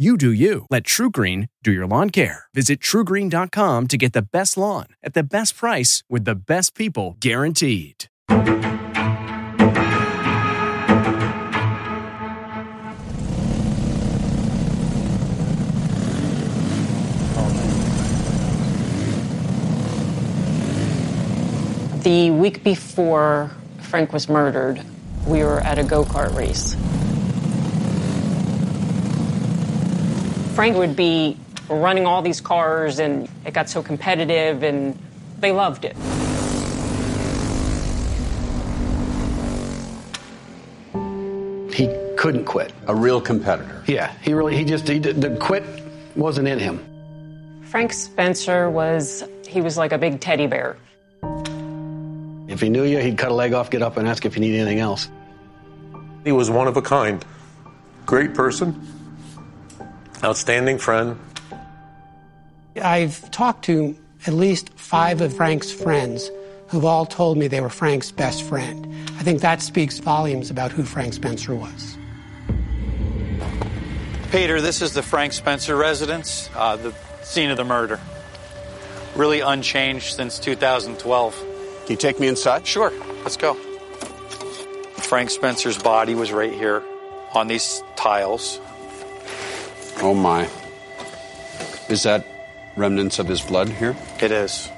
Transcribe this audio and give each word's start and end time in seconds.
You 0.00 0.16
do 0.16 0.30
you. 0.30 0.64
Let 0.70 0.84
TruGreen 0.84 1.48
do 1.64 1.72
your 1.72 1.84
lawn 1.84 2.10
care. 2.10 2.44
Visit 2.54 2.78
trugreen.com 2.78 3.88
to 3.88 3.96
get 3.96 4.12
the 4.12 4.22
best 4.22 4.56
lawn 4.56 4.86
at 5.02 5.14
the 5.14 5.24
best 5.24 5.56
price 5.56 6.04
with 6.08 6.24
the 6.24 6.36
best 6.36 6.76
people 6.76 7.16
guaranteed. 7.18 8.04
The 22.04 22.30
week 22.30 22.62
before 22.62 23.50
Frank 23.80 24.12
was 24.12 24.28
murdered, 24.28 24.80
we 25.26 25.42
were 25.42 25.58
at 25.58 25.80
a 25.80 25.82
go 25.82 26.04
kart 26.04 26.32
race. 26.36 26.76
Frank 30.58 30.76
would 30.76 30.96
be 30.96 31.36
running 31.68 32.04
all 32.04 32.20
these 32.20 32.40
cars, 32.40 32.98
and 32.98 33.28
it 33.46 33.54
got 33.54 33.68
so 33.68 33.80
competitive, 33.80 34.64
and 34.64 34.98
they 35.38 35.52
loved 35.52 35.84
it. 35.84 35.94
He 41.72 41.86
couldn't 42.16 42.44
quit. 42.44 42.72
A 42.88 42.94
real 42.96 43.20
competitor. 43.20 43.84
Yeah, 43.86 44.12
he 44.20 44.34
really, 44.34 44.56
he 44.56 44.64
just, 44.64 44.88
he 44.88 44.98
did, 44.98 45.20
the 45.20 45.36
quit 45.36 45.62
wasn't 46.16 46.48
in 46.48 46.58
him. 46.58 47.62
Frank 47.62 47.92
Spencer 47.92 48.68
was, 48.68 49.22
he 49.46 49.60
was 49.60 49.76
like 49.76 49.92
a 49.92 49.98
big 49.98 50.18
teddy 50.18 50.48
bear. 50.48 50.76
If 52.48 52.60
he 52.60 52.68
knew 52.68 52.82
you, 52.82 52.98
he'd 52.98 53.16
cut 53.16 53.30
a 53.30 53.34
leg 53.34 53.52
off, 53.52 53.70
get 53.70 53.82
up, 53.82 53.96
and 53.96 54.08
ask 54.08 54.26
if 54.26 54.34
you 54.34 54.40
need 54.40 54.56
anything 54.56 54.80
else. 54.80 55.08
He 56.24 56.32
was 56.32 56.50
one 56.50 56.66
of 56.66 56.76
a 56.76 56.82
kind. 56.82 57.24
Great 58.06 58.34
person, 58.34 58.97
outstanding 60.24 60.78
friend. 60.78 61.18
I've 62.80 63.30
talked 63.30 63.64
to 63.66 63.96
at 64.26 64.34
least 64.34 64.70
five 64.70 65.20
of 65.20 65.34
Frank's 65.34 65.70
friends 65.70 66.30
who've 66.68 66.84
all 66.84 67.06
told 67.06 67.38
me 67.38 67.48
they 67.48 67.60
were 67.60 67.70
Frank's 67.70 68.10
best 68.10 68.42
friend. 68.42 68.86
I 69.18 69.22
think 69.22 69.40
that 69.40 69.62
speaks 69.62 69.98
volumes 69.98 70.50
about 70.50 70.70
who 70.70 70.84
Frank 70.84 71.14
Spencer 71.14 71.54
was. 71.54 71.96
Peter, 74.30 74.60
this 74.60 74.82
is 74.82 74.92
the 74.92 75.02
Frank 75.02 75.32
Spencer 75.32 75.74
residence, 75.74 76.50
uh, 76.54 76.76
the 76.76 76.92
scene 77.22 77.50
of 77.50 77.56
the 77.56 77.64
murder. 77.64 77.98
Really 79.16 79.40
unchanged 79.40 80.14
since 80.14 80.38
2012. 80.38 81.34
Can 81.34 81.90
you 81.90 81.96
take 81.96 82.20
me 82.20 82.28
inside? 82.28 82.66
Sure, 82.66 82.92
let's 83.22 83.38
go. 83.38 83.54
Frank 84.98 85.30
Spencer's 85.30 85.78
body 85.78 86.14
was 86.14 86.30
right 86.30 86.52
here 86.52 86.82
on 87.32 87.48
these 87.48 87.82
tiles. 87.96 88.60
Oh 90.00 90.14
my. 90.14 90.48
Is 91.88 92.04
that 92.04 92.24
remnants 92.76 93.18
of 93.18 93.26
his 93.26 93.40
blood 93.40 93.68
here? 93.68 93.96
It 94.20 94.30
is. 94.30 94.70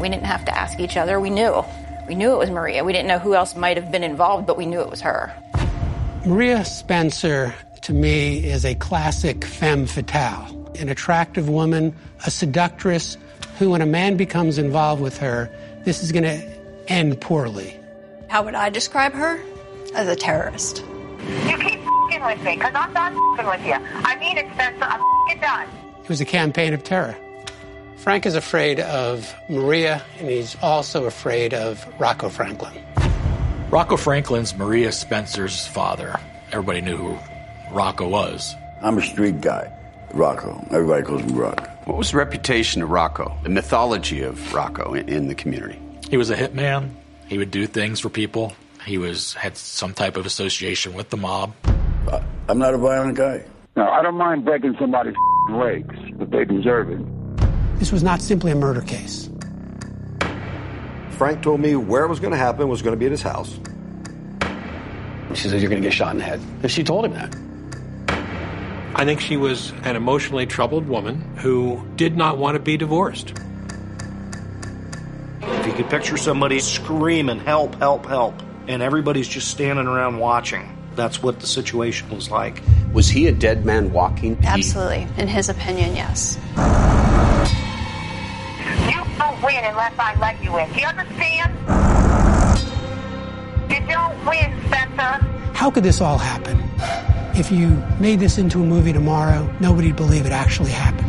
We 0.00 0.08
didn't 0.08 0.24
have 0.24 0.44
to 0.46 0.56
ask 0.56 0.80
each 0.80 0.96
other. 0.96 1.20
We 1.20 1.30
knew. 1.30 1.64
We 2.08 2.14
knew 2.14 2.32
it 2.32 2.38
was 2.38 2.50
Maria. 2.50 2.84
We 2.84 2.92
didn't 2.92 3.08
know 3.08 3.18
who 3.18 3.34
else 3.34 3.56
might 3.56 3.76
have 3.76 3.90
been 3.90 4.04
involved, 4.04 4.46
but 4.46 4.56
we 4.56 4.64
knew 4.64 4.80
it 4.80 4.88
was 4.88 5.00
her. 5.00 5.34
Maria 6.24 6.64
Spencer, 6.64 7.54
to 7.82 7.92
me, 7.92 8.44
is 8.44 8.64
a 8.64 8.74
classic 8.76 9.44
femme 9.44 9.86
fatale, 9.86 10.72
an 10.78 10.88
attractive 10.88 11.48
woman, 11.48 11.94
a 12.24 12.30
seductress 12.30 13.16
who, 13.58 13.70
when 13.70 13.82
a 13.82 13.86
man 13.86 14.16
becomes 14.16 14.58
involved 14.58 15.02
with 15.02 15.18
her, 15.18 15.50
this 15.84 16.02
is 16.02 16.12
going 16.12 16.24
to 16.24 16.42
end 16.88 17.20
poorly. 17.20 17.76
How 18.28 18.44
would 18.44 18.54
I 18.54 18.70
describe 18.70 19.12
her? 19.12 19.40
As 19.94 20.08
a 20.08 20.16
terrorist. 20.16 20.82
You 22.16 22.22
keep 22.22 22.28
fing 22.28 22.38
with 22.38 22.44
me, 22.46 22.54
because 22.56 22.74
I'm 22.74 22.94
done 22.94 23.36
fing 23.36 23.46
with 23.46 23.66
you. 23.66 23.74
I 23.74 24.16
mean 24.16 24.38
it, 24.38 24.46
Spencer. 24.54 24.84
I'm 24.84 25.02
fing 25.28 25.40
done. 25.40 25.68
It 26.02 26.08
was 26.08 26.20
a 26.20 26.24
campaign 26.24 26.72
of 26.72 26.82
terror. 26.82 27.14
Frank 27.98 28.24
is 28.24 28.34
afraid 28.34 28.80
of 28.80 29.34
Maria, 29.50 30.02
and 30.18 30.30
he's 30.30 30.56
also 30.62 31.04
afraid 31.04 31.52
of 31.52 31.86
Rocco 32.00 32.30
Franklin. 32.30 32.72
Rocco 33.68 33.96
Franklin's 33.96 34.56
Maria 34.56 34.92
Spencer's 34.92 35.66
father. 35.66 36.18
Everybody 36.52 36.80
knew 36.80 36.96
who 36.96 37.18
Rocco 37.70 38.08
was. 38.08 38.54
I'm 38.80 38.96
a 38.96 39.02
street 39.02 39.40
guy. 39.40 39.70
Rocco. 40.14 40.64
Everybody 40.70 41.02
calls 41.02 41.24
me 41.24 41.32
Rocco. 41.32 41.64
What 41.84 41.98
was 41.98 42.12
the 42.12 42.16
reputation 42.16 42.82
of 42.82 42.90
Rocco, 42.90 43.36
the 43.42 43.50
mythology 43.50 44.22
of 44.22 44.54
Rocco 44.54 44.94
in, 44.94 45.08
in 45.08 45.28
the 45.28 45.34
community? 45.34 45.78
He 46.08 46.16
was 46.16 46.30
a 46.30 46.36
hitman. 46.36 46.90
He 47.26 47.36
would 47.36 47.50
do 47.50 47.66
things 47.66 48.00
for 48.00 48.08
people. 48.08 48.54
He 48.86 48.96
was 48.96 49.34
had 49.34 49.56
some 49.56 49.92
type 49.92 50.16
of 50.16 50.24
association 50.24 50.94
with 50.94 51.10
the 51.10 51.16
mob. 51.16 51.52
I, 52.08 52.22
I'm 52.48 52.58
not 52.58 52.74
a 52.74 52.78
violent 52.78 53.16
guy. 53.16 53.44
No, 53.76 53.88
I 53.88 54.02
don't 54.02 54.16
mind 54.16 54.44
breaking 54.44 54.76
somebody's 54.78 55.14
legs, 55.50 55.94
but 56.16 56.30
they 56.30 56.44
deserve 56.44 56.90
it. 56.90 57.78
This 57.78 57.92
was 57.92 58.02
not 58.02 58.22
simply 58.22 58.52
a 58.52 58.54
murder 58.54 58.80
case. 58.80 59.28
Frank 61.10 61.42
told 61.42 61.60
me 61.60 61.76
where 61.76 62.04
it 62.04 62.08
was 62.08 62.20
going 62.20 62.32
to 62.32 62.38
happen 62.38 62.68
was 62.68 62.82
going 62.82 62.92
to 62.92 62.98
be 62.98 63.06
at 63.06 63.10
his 63.12 63.22
house. 63.22 63.58
She 65.34 65.48
said, 65.48 65.60
You're 65.60 65.70
going 65.70 65.82
to 65.82 65.86
get 65.86 65.92
shot 65.92 66.12
in 66.12 66.18
the 66.18 66.24
head. 66.24 66.40
And 66.62 66.70
she 66.70 66.84
told 66.84 67.04
him 67.04 67.12
that. 67.12 67.34
I 68.94 69.04
think 69.04 69.20
she 69.20 69.36
was 69.36 69.72
an 69.82 69.96
emotionally 69.96 70.46
troubled 70.46 70.88
woman 70.88 71.20
who 71.36 71.86
did 71.96 72.16
not 72.16 72.38
want 72.38 72.54
to 72.54 72.60
be 72.60 72.78
divorced. 72.78 73.34
If 75.42 75.66
you 75.66 75.72
could 75.74 75.90
picture 75.90 76.16
somebody 76.16 76.60
screaming, 76.60 77.40
help, 77.40 77.74
help, 77.74 78.06
help, 78.06 78.34
and 78.68 78.82
everybody's 78.82 79.28
just 79.28 79.48
standing 79.48 79.86
around 79.86 80.18
watching, 80.18 80.62
that's 80.96 81.22
what 81.22 81.40
the 81.40 81.46
situation 81.46 82.08
was 82.10 82.30
like. 82.30 82.62
Was 82.92 83.08
he 83.08 83.26
a 83.26 83.32
dead 83.32 83.64
man 83.64 83.92
walking? 83.92 84.38
Absolutely. 84.44 85.06
In 85.18 85.28
his 85.28 85.48
opinion, 85.48 85.94
yes. 85.94 86.38
You 88.88 89.04
don't 89.18 89.42
win 89.42 89.64
unless 89.64 89.92
I 89.98 90.16
let 90.18 90.42
you 90.42 90.56
in. 90.58 90.72
Do 90.72 90.80
you 90.80 90.86
understand? 90.86 91.52
You 93.70 93.86
don't 93.86 94.26
win, 94.26 94.52
Spencer. 94.66 95.24
How 95.52 95.70
could 95.70 95.84
this 95.84 96.00
all 96.00 96.18
happen? 96.18 96.58
If 97.38 97.52
you 97.52 97.82
made 98.00 98.18
this 98.20 98.38
into 98.38 98.62
a 98.62 98.64
movie 98.64 98.92
tomorrow, 98.92 99.52
nobody'd 99.60 99.96
believe 99.96 100.24
it 100.24 100.32
actually 100.32 100.70
happened. 100.70 101.06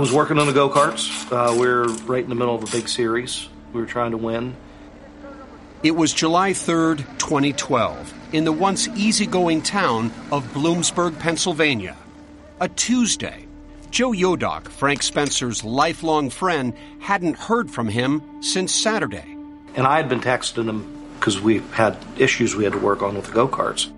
Was 0.00 0.12
working 0.12 0.38
on 0.38 0.46
the 0.46 0.52
go 0.54 0.70
karts. 0.70 1.30
Uh, 1.30 1.54
we 1.60 1.66
are 1.66 1.84
right 2.06 2.22
in 2.22 2.30
the 2.30 2.34
middle 2.34 2.54
of 2.54 2.62
a 2.62 2.72
big 2.72 2.88
series. 2.88 3.48
We 3.74 3.80
were 3.80 3.86
trying 3.86 4.12
to 4.12 4.16
win. 4.16 4.56
It 5.82 5.90
was 5.90 6.12
July 6.14 6.52
3rd, 6.52 6.98
2012, 7.18 8.14
in 8.32 8.44
the 8.44 8.52
once 8.52 8.88
easygoing 8.88 9.60
town 9.60 10.10
of 10.32 10.44
Bloomsburg, 10.54 11.18
Pennsylvania. 11.18 11.96
A 12.60 12.68
Tuesday. 12.68 13.46
Joe 13.90 14.12
Yodock, 14.12 14.68
Frank 14.68 15.02
Spencer's 15.02 15.64
lifelong 15.64 16.30
friend, 16.30 16.72
hadn't 17.00 17.36
heard 17.36 17.70
from 17.70 17.88
him 17.88 18.22
since 18.42 18.74
Saturday. 18.74 19.36
And 19.74 19.86
I 19.86 19.98
had 19.98 20.08
been 20.08 20.20
texting 20.20 20.68
him 20.68 20.98
because 21.18 21.40
we 21.40 21.58
had 21.72 21.96
issues 22.16 22.56
we 22.56 22.64
had 22.64 22.72
to 22.72 22.78
work 22.78 23.02
on 23.02 23.16
with 23.16 23.26
the 23.26 23.32
go 23.32 23.48
karts. 23.48 23.90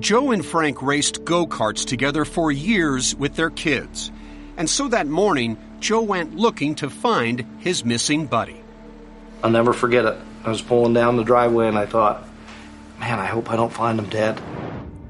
Joe 0.00 0.32
and 0.32 0.44
Frank 0.44 0.82
raced 0.82 1.24
go 1.24 1.46
karts 1.46 1.86
together 1.86 2.24
for 2.24 2.50
years 2.50 3.14
with 3.14 3.36
their 3.36 3.50
kids. 3.50 4.10
And 4.58 4.68
so 4.68 4.88
that 4.88 5.06
morning, 5.06 5.56
Joe 5.78 6.02
went 6.02 6.34
looking 6.34 6.74
to 6.74 6.90
find 6.90 7.46
his 7.60 7.84
missing 7.84 8.26
buddy. 8.26 8.60
I'll 9.44 9.50
never 9.50 9.72
forget 9.72 10.04
it. 10.04 10.18
I 10.44 10.48
was 10.48 10.60
pulling 10.60 10.94
down 10.94 11.16
the 11.16 11.22
driveway 11.22 11.68
and 11.68 11.78
I 11.78 11.86
thought, 11.86 12.26
man, 12.98 13.20
I 13.20 13.26
hope 13.26 13.52
I 13.52 13.56
don't 13.56 13.72
find 13.72 14.00
him 14.00 14.08
dead. 14.08 14.36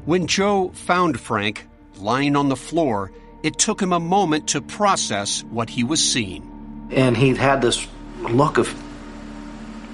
When 0.04 0.26
Joe 0.26 0.68
found 0.74 1.18
Frank 1.18 1.66
lying 1.96 2.36
on 2.36 2.50
the 2.50 2.56
floor, 2.56 3.10
it 3.42 3.58
took 3.58 3.80
him 3.80 3.94
a 3.94 4.00
moment 4.00 4.48
to 4.48 4.60
process 4.60 5.42
what 5.44 5.70
he 5.70 5.82
was 5.82 6.04
seeing. 6.04 6.88
And 6.90 7.16
he'd 7.16 7.38
had 7.38 7.62
this 7.62 7.86
look 8.18 8.58
of 8.58 8.68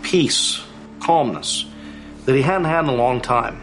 peace, 0.03 0.61
calmness 0.99 1.65
that 2.25 2.35
he 2.35 2.43
hadn't 2.43 2.65
had 2.65 2.85
in 2.85 2.91
a 2.91 2.95
long 2.95 3.21
time. 3.21 3.61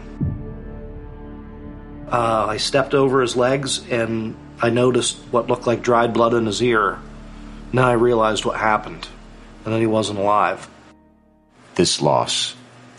Uh, 2.10 2.46
I 2.48 2.56
stepped 2.56 2.94
over 2.94 3.20
his 3.20 3.36
legs 3.36 3.86
and 3.90 4.36
I 4.62 4.70
noticed 4.70 5.16
what 5.32 5.48
looked 5.48 5.66
like 5.66 5.82
dried 5.82 6.14
blood 6.14 6.34
in 6.34 6.46
his 6.46 6.62
ear. 6.62 7.00
Then 7.72 7.84
I 7.84 7.94
realized 7.94 8.44
what 8.44 8.56
happened, 8.56 9.08
and 9.64 9.74
then 9.74 9.80
he 9.80 9.88
wasn't 9.88 10.20
alive. 10.20 10.68
This 11.74 12.00
loss 12.00 12.54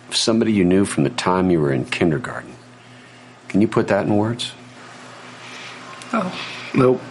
of 0.09 0.15
somebody 0.17 0.51
you 0.51 0.65
knew 0.65 0.83
from 0.83 1.05
the 1.05 1.09
time 1.09 1.49
you 1.49 1.61
were 1.61 1.71
in 1.71 1.85
kindergarten. 1.85 2.53
Can 3.47 3.61
you 3.61 3.69
put 3.69 3.87
that 3.87 4.05
in 4.05 4.17
words? 4.17 4.51
Oh, 6.11 6.37
nope. 6.75 7.01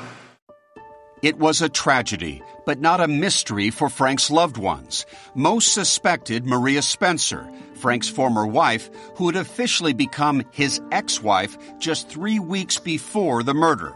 It 1.23 1.39
was 1.39 1.63
a 1.63 1.71
tragedy, 1.71 2.43
but 2.67 2.79
not 2.79 3.01
a 3.01 3.09
mystery 3.09 3.71
for 3.71 3.89
Frank's 3.89 4.31
loved 4.31 4.59
ones. 4.59 5.07
Most 5.35 5.73
suspected 5.73 6.45
Maria 6.45 6.83
Spencer, 6.83 7.49
Frank's 7.75 8.09
former 8.09 8.47
wife, 8.47 8.91
who 9.15 9.29
had 9.29 9.37
officially 9.37 9.95
become 9.95 10.45
his 10.51 10.79
ex 10.91 11.23
wife 11.23 11.57
just 11.79 12.11
three 12.11 12.39
weeks 12.39 12.79
before 12.79 13.43
the 13.43 13.55
murder. 13.55 13.95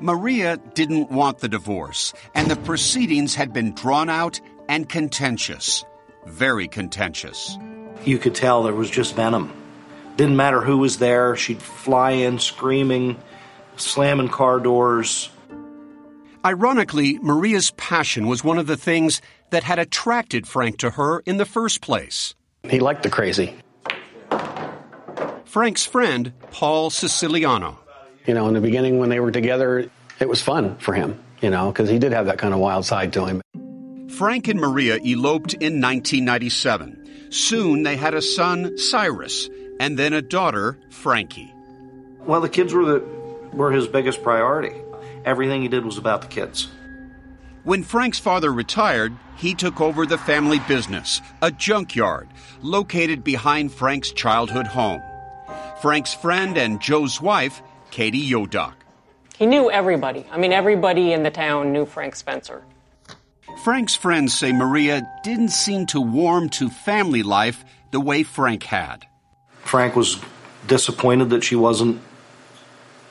Maria 0.00 0.56
didn't 0.74 1.10
want 1.10 1.38
the 1.38 1.48
divorce, 1.48 2.12
and 2.34 2.50
the 2.50 2.56
proceedings 2.56 3.34
had 3.34 3.52
been 3.52 3.74
drawn 3.74 4.08
out 4.08 4.40
and 4.68 4.88
contentious. 4.88 5.84
Very 6.26 6.68
contentious. 6.68 7.56
You 8.04 8.18
could 8.18 8.34
tell 8.34 8.62
there 8.62 8.74
was 8.74 8.90
just 8.90 9.14
venom. 9.14 9.52
Didn't 10.16 10.36
matter 10.36 10.60
who 10.60 10.78
was 10.78 10.98
there, 10.98 11.36
she'd 11.36 11.62
fly 11.62 12.12
in 12.12 12.38
screaming, 12.38 13.18
slamming 13.76 14.28
car 14.28 14.60
doors. 14.60 15.30
Ironically, 16.44 17.18
Maria's 17.18 17.70
passion 17.72 18.26
was 18.26 18.42
one 18.42 18.58
of 18.58 18.66
the 18.66 18.76
things 18.76 19.20
that 19.50 19.62
had 19.62 19.78
attracted 19.78 20.46
Frank 20.46 20.78
to 20.78 20.90
her 20.90 21.20
in 21.20 21.36
the 21.36 21.44
first 21.44 21.80
place. 21.80 22.34
He 22.62 22.80
liked 22.80 23.02
the 23.02 23.10
crazy. 23.10 23.54
Frank's 25.44 25.84
friend, 25.84 26.32
Paul 26.50 26.90
Siciliano. 26.90 27.78
You 28.26 28.34
know, 28.34 28.48
in 28.48 28.54
the 28.54 28.60
beginning 28.60 28.98
when 28.98 29.08
they 29.08 29.20
were 29.20 29.30
together, 29.30 29.90
it 30.18 30.28
was 30.28 30.42
fun 30.42 30.76
for 30.76 30.94
him, 30.94 31.18
you 31.40 31.50
know, 31.50 31.72
because 31.72 31.88
he 31.88 31.98
did 31.98 32.12
have 32.12 32.26
that 32.26 32.38
kind 32.38 32.52
of 32.52 32.60
wild 32.60 32.84
side 32.84 33.12
to 33.14 33.24
him. 33.24 33.42
Frank 34.10 34.48
and 34.48 34.60
Maria 34.60 34.96
eloped 34.96 35.54
in 35.54 35.80
1997. 35.80 37.28
Soon 37.30 37.84
they 37.84 37.96
had 37.96 38.14
a 38.14 38.20
son, 38.20 38.76
Cyrus, 38.76 39.48
and 39.78 39.98
then 39.98 40.12
a 40.12 40.20
daughter, 40.20 40.78
Frankie. 40.90 41.54
Well, 42.20 42.40
the 42.40 42.48
kids 42.48 42.74
were 42.74 42.84
the 42.84 43.20
were 43.52 43.72
his 43.72 43.88
biggest 43.88 44.22
priority. 44.22 44.74
Everything 45.24 45.62
he 45.62 45.68
did 45.68 45.84
was 45.84 45.98
about 45.98 46.22
the 46.22 46.28
kids. 46.28 46.68
When 47.64 47.82
Frank's 47.82 48.18
father 48.18 48.52
retired, 48.52 49.14
he 49.36 49.54
took 49.54 49.80
over 49.80 50.06
the 50.06 50.18
family 50.18 50.60
business, 50.60 51.20
a 51.42 51.50
junkyard, 51.50 52.28
located 52.62 53.22
behind 53.22 53.72
Frank's 53.72 54.12
childhood 54.12 54.66
home. 54.66 55.02
Frank's 55.82 56.14
friend 56.14 56.56
and 56.56 56.80
Joe's 56.80 57.20
wife 57.20 57.62
Katie 57.90 58.28
Yodock. 58.28 58.74
He 59.38 59.46
knew 59.46 59.70
everybody. 59.70 60.26
I 60.30 60.38
mean, 60.38 60.52
everybody 60.52 61.12
in 61.12 61.22
the 61.22 61.30
town 61.30 61.72
knew 61.72 61.86
Frank 61.86 62.14
Spencer. 62.14 62.62
Frank's 63.64 63.94
friends 63.94 64.32
say 64.36 64.52
Maria 64.52 65.02
didn't 65.22 65.50
seem 65.50 65.86
to 65.86 66.00
warm 66.00 66.48
to 66.50 66.70
family 66.70 67.22
life 67.22 67.64
the 67.90 68.00
way 68.00 68.22
Frank 68.22 68.62
had. 68.62 69.06
Frank 69.62 69.96
was 69.96 70.20
disappointed 70.66 71.30
that 71.30 71.44
she 71.44 71.56
wasn't 71.56 72.00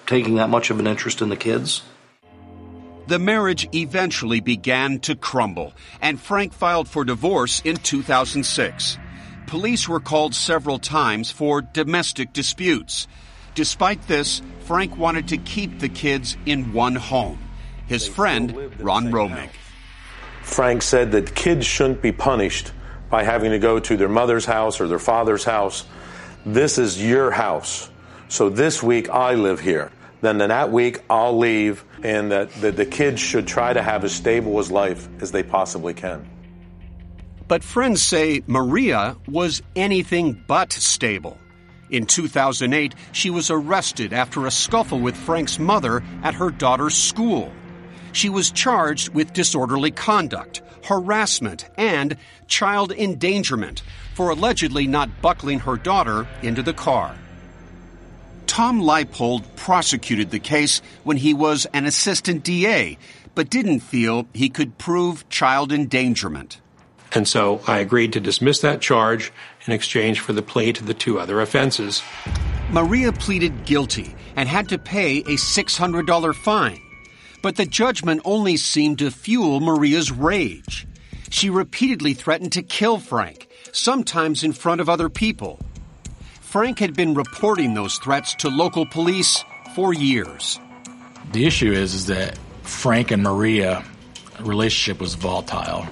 taking 0.08 0.36
that 0.36 0.50
much 0.50 0.70
of 0.70 0.80
an 0.80 0.88
interest 0.88 1.22
in 1.22 1.30
the 1.30 1.36
kids. 1.36 1.84
The 3.08 3.20
marriage 3.20 3.68
eventually 3.74 4.40
began 4.40 5.00
to 5.00 5.16
crumble, 5.16 5.74
and 6.02 6.20
Frank 6.20 6.54
filed 6.54 6.88
for 6.88 7.04
divorce 7.04 7.62
in 7.66 7.78
2006. 7.78 8.98
Police 9.48 9.90
were 9.90 10.00
called 10.00 10.36
several 10.36 10.78
times 10.78 11.32
for 11.32 11.62
domestic 11.62 12.34
disputes. 12.34 13.08
Despite 13.56 14.08
this, 14.08 14.41
Frank 14.65 14.98
wanted 14.98 15.27
to 15.29 15.38
keep 15.38 15.79
the 15.79 15.89
kids 15.89 16.38
in 16.46 16.74
one 16.74 16.96
home. 16.96 17.39
His 17.88 18.08
friend, 18.08 18.72
Ron 18.79 19.12
Romick. 19.12 19.50
Frank 20.44 20.82
said 20.82 21.12
that 21.13 21.34
kids 21.36 21.65
shouldn't 21.65 22.01
be 22.01 22.12
punished 22.12 22.72
by 23.10 23.24
having 23.24 23.51
to 23.51 23.60
go 23.60 23.79
to 23.79 23.98
their 23.98 24.10
mother's 24.10 24.46
house 24.46 24.79
or 24.79 24.88
their 24.88 25.00
father's 25.00 25.44
house. 25.44 25.86
This 26.46 26.77
is 26.77 27.03
your 27.03 27.32
house. 27.32 27.89
So 28.27 28.50
this 28.50 28.84
week 28.84 29.10
I 29.10 29.34
live 29.34 29.60
here. 29.60 29.91
Then 30.22 30.38
the 30.38 30.48
that 30.48 30.72
week 30.72 31.01
I'll 31.10 31.38
leave, 31.38 31.84
and 32.03 32.32
that, 32.32 32.51
that 32.62 32.75
the 32.75 32.86
kids 32.86 33.22
should 33.22 33.48
try 33.48 33.74
to 33.74 33.82
have 33.82 34.03
as 34.03 34.12
stable 34.12 34.60
as 34.60 34.70
life 34.70 35.08
as 35.22 35.32
they 35.32 35.44
possibly 35.44 35.94
can. 35.94 36.29
But 37.48 37.63
friends 37.63 38.03
say 38.03 38.44
Maria 38.46 39.18
was 39.27 39.63
anything 39.75 40.44
but 40.46 40.72
stable. 40.72 41.39
In 41.89 42.05
2008, 42.05 42.93
she 43.12 43.29
was 43.29 43.50
arrested 43.50 44.13
after 44.13 44.46
a 44.46 44.51
scuffle 44.51 45.00
with 45.00 45.17
Frank's 45.17 45.58
mother 45.58 46.03
at 46.24 46.36
her 46.36 46.51
daughter's 46.51 46.96
school. 46.96 47.51
She 48.12 48.29
was 48.29 48.51
charged 48.51 49.10
with 49.10 49.34
disorderly 49.34 49.91
conduct, 49.91 50.62
harassment, 50.84 51.67
and 51.77 52.17
child 52.48 52.91
endangerment 52.91 53.81
for 54.13 54.29
allegedly 54.29 54.88
not 54.88 55.22
buckling 55.22 55.60
her 55.60 55.77
daughter 55.77 56.27
into 56.41 56.62
the 56.62 56.74
car. 56.74 57.15
Tom 58.46 58.81
Leipold 58.81 59.43
prosecuted 59.55 60.31
the 60.31 60.39
case 60.39 60.81
when 61.03 61.17
he 61.17 61.34
was 61.34 61.65
an 61.74 61.86
assistant 61.86 62.43
DA, 62.43 62.98
but 63.36 63.50
didn't 63.50 63.79
feel 63.79 64.27
he 64.34 64.50
could 64.50 64.77
prove 64.77 65.27
child 65.29 65.72
endangerment. 65.72 66.60
And 67.13 67.28
so 67.28 67.62
I 67.68 67.80
agreed 67.80 68.13
to 68.13 68.20
dismiss 68.20 68.60
that 68.62 68.82
charge 68.82 69.32
in 69.66 69.74
exchange 69.74 70.20
for 70.20 70.34
the 70.34 70.42
plea 70.42 70.74
to 70.74 70.84
the 70.84 70.94
two 70.94 71.20
other 71.20 71.42
offenses. 71.42 72.04
Maria 72.72 73.12
pleaded 73.12 73.66
guilty 73.66 74.16
and 74.36 74.48
had 74.48 74.70
to 74.70 74.78
pay 74.78 75.20
a 75.20 75.36
$600 75.36 76.36
fine. 76.36 76.82
But 77.42 77.56
the 77.56 77.66
judgment 77.66 78.22
only 78.25 78.58
seemed 78.58 79.00
to 79.00 79.12
fuel 79.12 79.60
Maria's 79.60 80.12
rage. 80.12 80.88
She 81.30 81.50
repeatedly 81.50 82.13
threatened 82.13 82.51
to 82.54 82.63
kill 82.63 83.00
Frank, 83.00 83.48
sometimes 83.72 84.44
in 84.44 84.54
front 84.54 84.82
of 84.82 84.89
other 84.89 85.10
people. 85.10 85.60
Frank 86.42 86.80
had 86.80 86.96
been 86.96 87.13
reporting 87.13 87.74
those 87.74 87.98
threats 88.00 88.34
to 88.36 88.50
local 88.50 88.86
police 88.88 89.44
for 89.75 89.94
years. 89.94 90.60
The 91.32 91.46
issue 91.46 91.72
is, 91.72 91.94
is 91.94 92.08
that 92.08 92.38
Frank 92.63 93.12
and 93.12 93.24
Maria 93.24 93.84
relationship 94.39 95.00
was 95.00 95.13
volatile. 95.13 95.88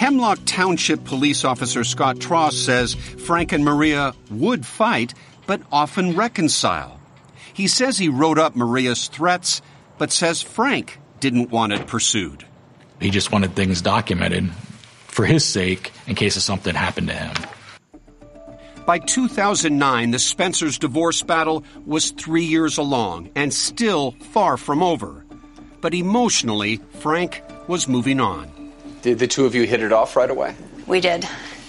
Hemlock 0.00 0.38
Township 0.46 1.04
police 1.04 1.44
officer 1.44 1.84
Scott 1.84 2.16
Tross 2.16 2.52
says 2.52 2.94
Frank 2.94 3.52
and 3.52 3.62
Maria 3.62 4.14
would 4.30 4.64
fight, 4.64 5.12
but 5.46 5.60
often 5.70 6.16
reconcile. 6.16 6.98
He 7.52 7.68
says 7.68 7.98
he 7.98 8.08
wrote 8.08 8.38
up 8.38 8.56
Maria's 8.56 9.08
threats, 9.08 9.60
but 9.98 10.10
says 10.10 10.40
Frank 10.40 10.98
didn't 11.20 11.50
want 11.50 11.74
it 11.74 11.86
pursued. 11.86 12.46
He 12.98 13.10
just 13.10 13.30
wanted 13.30 13.54
things 13.54 13.82
documented 13.82 14.50
for 15.06 15.26
his 15.26 15.44
sake 15.44 15.92
in 16.06 16.14
case 16.14 16.34
of 16.34 16.42
something 16.42 16.74
happened 16.74 17.08
to 17.08 17.14
him. 17.14 17.34
By 18.86 19.00
2009, 19.00 20.12
the 20.12 20.18
Spencers' 20.18 20.78
divorce 20.78 21.20
battle 21.20 21.62
was 21.84 22.12
three 22.12 22.46
years 22.46 22.78
along 22.78 23.32
and 23.34 23.52
still 23.52 24.12
far 24.32 24.56
from 24.56 24.82
over. 24.82 25.26
But 25.82 25.92
emotionally, 25.92 26.80
Frank 27.00 27.42
was 27.68 27.86
moving 27.86 28.18
on. 28.18 28.59
Did 29.02 29.18
the 29.18 29.26
two 29.26 29.46
of 29.46 29.54
you 29.54 29.64
hit 29.64 29.82
it 29.82 29.92
off 29.92 30.16
right 30.16 30.30
away? 30.30 30.54
We 30.86 31.00
did. 31.00 31.24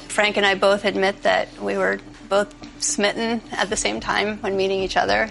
Frank 0.10 0.38
and 0.38 0.46
I 0.46 0.56
both 0.56 0.84
admit 0.84 1.24
that 1.24 1.48
we 1.62 1.78
were 1.78 2.00
both 2.28 2.54
smitten 2.84 3.42
at 3.52 3.70
the 3.70 3.78
same 3.78 4.00
time 4.00 4.38
when 4.40 4.58
meeting 4.58 4.82
each 4.82 4.98
other. 4.98 5.30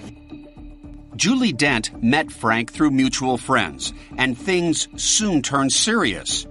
Julie 1.17 1.53
Dent 1.53 2.03
met 2.03 2.33
Frank 2.33 2.73
through 2.73 2.93
mutual 2.93 3.37
friends, 3.37 3.93
and 4.17 4.39
things 4.39 4.89
soon 4.97 5.43
turned 5.43 5.73
serious. 5.73 6.47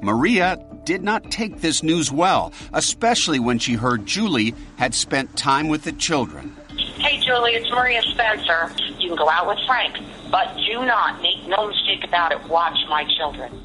Maria 0.00 0.64
did 0.84 1.02
not 1.02 1.30
take 1.30 1.60
this 1.60 1.82
news 1.82 2.10
well, 2.10 2.52
especially 2.72 3.38
when 3.38 3.58
she 3.58 3.74
heard 3.74 4.06
Julie 4.06 4.54
had 4.76 4.94
spent 4.94 5.36
time 5.36 5.68
with 5.68 5.82
the 5.82 5.92
children. 5.92 6.56
Hey, 6.96 7.20
Julie, 7.20 7.52
it's 7.52 7.70
Maria 7.70 8.00
Spencer. 8.02 8.72
You 8.98 9.08
can 9.08 9.16
go 9.18 9.28
out 9.28 9.46
with 9.46 9.58
Frank, 9.66 9.98
but 10.30 10.56
do 10.56 10.84
not, 10.84 11.20
make 11.20 11.46
no 11.46 11.68
mistake 11.68 12.04
about 12.04 12.32
it, 12.32 12.42
watch 12.48 12.78
my 12.88 13.04
children. 13.18 13.63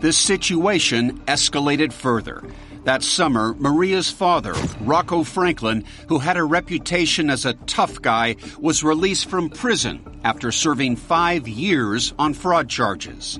The 0.00 0.12
situation 0.12 1.18
escalated 1.26 1.92
further. 1.92 2.44
That 2.84 3.02
summer, 3.02 3.54
Maria's 3.58 4.10
father, 4.10 4.54
Rocco 4.80 5.24
Franklin, 5.24 5.84
who 6.08 6.18
had 6.18 6.36
a 6.36 6.44
reputation 6.44 7.30
as 7.30 7.44
a 7.44 7.54
tough 7.54 8.00
guy, 8.00 8.36
was 8.58 8.84
released 8.84 9.28
from 9.28 9.50
prison 9.50 10.20
after 10.24 10.52
serving 10.52 10.96
five 10.96 11.48
years 11.48 12.14
on 12.18 12.32
fraud 12.32 12.68
charges. 12.68 13.38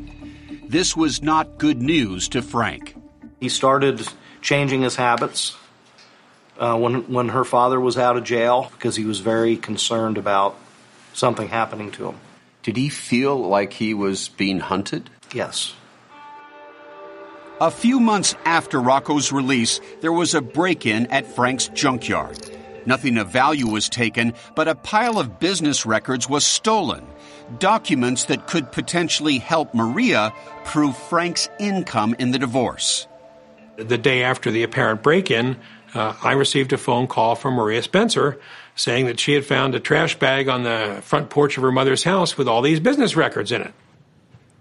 This 0.69 0.97
was 0.97 1.23
not 1.23 1.59
good 1.59 1.81
news 1.81 2.29
to 2.31 2.43
Frank. 2.43 2.95
He 3.41 3.49
started 3.49 4.07
changing 4.43 4.83
his 4.83 4.97
habits 4.97 5.57
uh, 6.59 6.77
when 6.77 7.11
when 7.13 7.29
her 7.29 7.45
father 7.45 7.81
was 7.81 7.97
out 7.97 8.17
of 8.17 8.25
jail 8.25 8.71
because 8.73 8.97
he 8.97 9.05
was 9.05 9.21
very 9.21 9.57
concerned 9.57 10.19
about 10.19 10.57
something 11.15 11.49
happening 11.49 11.93
to 11.93 12.09
him. 12.09 12.17
Did 12.65 12.77
he 12.77 12.89
feel 12.89 13.39
like 13.39 13.73
he 13.73 13.95
was 13.95 14.29
being 14.29 14.61
hunted? 14.61 15.09
Yes. 15.33 15.75
A 17.61 17.73
few 17.73 17.99
months 17.99 18.37
after 18.45 18.81
Rocco's 18.81 19.33
release, 19.33 19.81
there 20.01 20.13
was 20.13 20.33
a 20.33 20.41
break 20.41 20.87
in 20.87 21.09
at 21.09 21.27
Frank's 21.27 21.67
junkyard. 21.67 22.39
Nothing 22.87 23.19
of 23.19 23.31
value 23.31 23.67
was 23.67 23.89
taken, 23.89 24.35
but 24.55 24.69
a 24.69 24.77
pile 24.77 25.19
of 25.19 25.41
business 25.41 25.85
records 25.85 26.29
was 26.29 26.47
stolen. 26.47 27.05
Documents 27.59 28.27
that 28.27 28.47
could 28.47 28.71
potentially 28.71 29.39
help 29.39 29.75
Maria 29.75 30.33
prove 30.67 30.97
Frank's 30.97 31.49
income 31.59 32.15
in 32.21 32.31
the 32.31 32.39
divorce. 32.39 33.09
The 33.77 33.99
day 33.99 34.23
after 34.23 34.53
the 34.53 34.63
apparent 34.63 35.03
break 35.03 35.29
in, 35.29 35.57
uh, 35.95 36.15
I 36.23 36.35
received 36.35 36.73
a 36.73 36.79
phone 36.79 37.09
call 37.09 37.35
from 37.35 37.55
Maria 37.55 37.83
Spencer 37.83 38.39
saying 38.77 39.07
that 39.07 39.19
she 39.19 39.33
had 39.33 39.45
found 39.45 39.75
a 39.75 39.81
trash 39.81 40.17
bag 40.17 40.49
on 40.49 40.63
the 40.63 41.01
front 41.03 41.29
porch 41.29 41.57
of 41.57 41.65
her 41.65 41.73
mother's 41.73 42.05
house 42.05 42.39
with 42.39 42.47
all 42.47 42.63
these 42.63 42.79
business 42.79 43.17
records 43.17 43.51
in 43.51 43.63
it. 43.63 43.75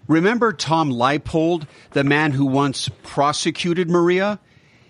Remember 0.08 0.54
Tom 0.54 0.90
Leipold, 0.90 1.66
the 1.90 2.02
man 2.02 2.32
who 2.32 2.46
once 2.46 2.88
prosecuted 3.02 3.90
Maria? 3.90 4.40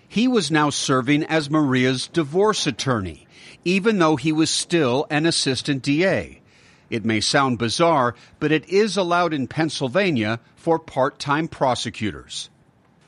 He 0.07 0.29
was 0.29 0.49
now 0.49 0.69
serving 0.69 1.25
as 1.25 1.49
Maria's 1.49 2.07
divorce 2.07 2.65
attorney, 2.65 3.27
even 3.65 3.99
though 3.99 4.15
he 4.15 4.31
was 4.31 4.49
still 4.49 5.05
an 5.09 5.25
assistant 5.25 5.83
DA. 5.83 6.39
It 6.89 7.03
may 7.03 7.19
sound 7.19 7.59
bizarre, 7.59 8.15
but 8.39 8.53
it 8.53 8.67
is 8.69 8.95
allowed 8.95 9.33
in 9.33 9.47
Pennsylvania 9.47 10.39
for 10.55 10.79
part 10.79 11.19
time 11.19 11.49
prosecutors. 11.49 12.49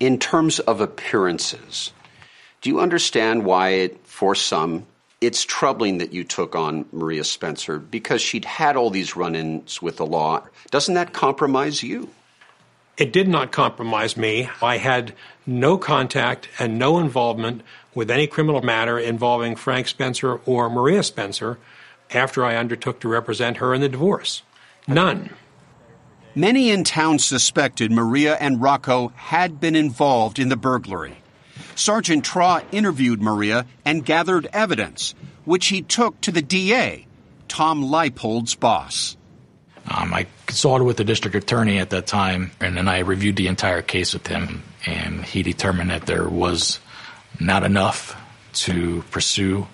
In 0.01 0.19
terms 0.19 0.59
of 0.59 0.81
appearances, 0.81 1.93
do 2.59 2.69
you 2.69 2.81
understand 2.81 3.45
why 3.45 3.69
it, 3.69 4.05
for 4.05 4.35
some, 4.35 4.85
it's 5.21 5.45
troubling 5.45 5.99
that 5.99 6.11
you 6.11 6.23
took 6.23 6.55
on 6.55 6.85
Maria 6.91 7.23
Spencer 7.23 7.77
because 7.77 8.21
she'd 8.21 8.43
had 8.43 8.75
all 8.75 8.89
these 8.89 9.15
run 9.15 9.35
ins 9.35 9.79
with 9.79 9.97
the 9.97 10.05
law. 10.05 10.43
Doesn't 10.71 10.95
that 10.95 11.13
compromise 11.13 11.83
you? 11.83 12.09
It 12.97 13.13
did 13.13 13.27
not 13.27 13.51
compromise 13.51 14.17
me. 14.17 14.49
I 14.61 14.77
had 14.77 15.13
no 15.45 15.77
contact 15.77 16.49
and 16.59 16.77
no 16.77 16.99
involvement 16.99 17.61
with 17.93 18.11
any 18.11 18.27
criminal 18.27 18.61
matter 18.61 18.97
involving 18.99 19.55
Frank 19.55 19.87
Spencer 19.87 20.39
or 20.45 20.69
Maria 20.69 21.03
Spencer 21.03 21.59
after 22.11 22.43
I 22.43 22.55
undertook 22.57 22.99
to 23.01 23.07
represent 23.07 23.57
her 23.57 23.73
in 23.73 23.81
the 23.81 23.89
divorce. 23.89 24.41
None. 24.87 25.29
Many 26.35 26.71
in 26.71 26.83
town 26.83 27.19
suspected 27.19 27.91
Maria 27.91 28.35
and 28.35 28.61
Rocco 28.61 29.09
had 29.15 29.59
been 29.59 29.75
involved 29.75 30.39
in 30.39 30.49
the 30.49 30.55
burglary. 30.57 31.20
Sergeant 31.75 32.25
Traw 32.25 32.63
interviewed 32.71 33.21
Maria 33.21 33.65
and 33.85 34.05
gathered 34.05 34.47
evidence, 34.53 35.15
which 35.45 35.67
he 35.67 35.81
took 35.81 36.19
to 36.21 36.31
the 36.31 36.41
DA, 36.41 37.05
Tom 37.47 37.83
Leipold's 37.83 38.55
boss. 38.55 39.17
Um, 39.89 40.13
I 40.13 40.27
consulted 40.45 40.85
with 40.85 40.97
the 40.97 41.03
district 41.03 41.35
attorney 41.35 41.79
at 41.79 41.89
that 41.89 42.07
time, 42.07 42.51
and 42.59 42.77
then 42.77 42.87
I 42.87 42.99
reviewed 42.99 43.35
the 43.35 43.47
entire 43.47 43.81
case 43.81 44.13
with 44.13 44.27
him, 44.27 44.63
and 44.85 45.25
he 45.25 45.43
determined 45.43 45.89
that 45.89 46.05
there 46.05 46.29
was 46.29 46.79
not 47.39 47.63
enough 47.63 48.15
to 48.53 49.03
pursue 49.11 49.67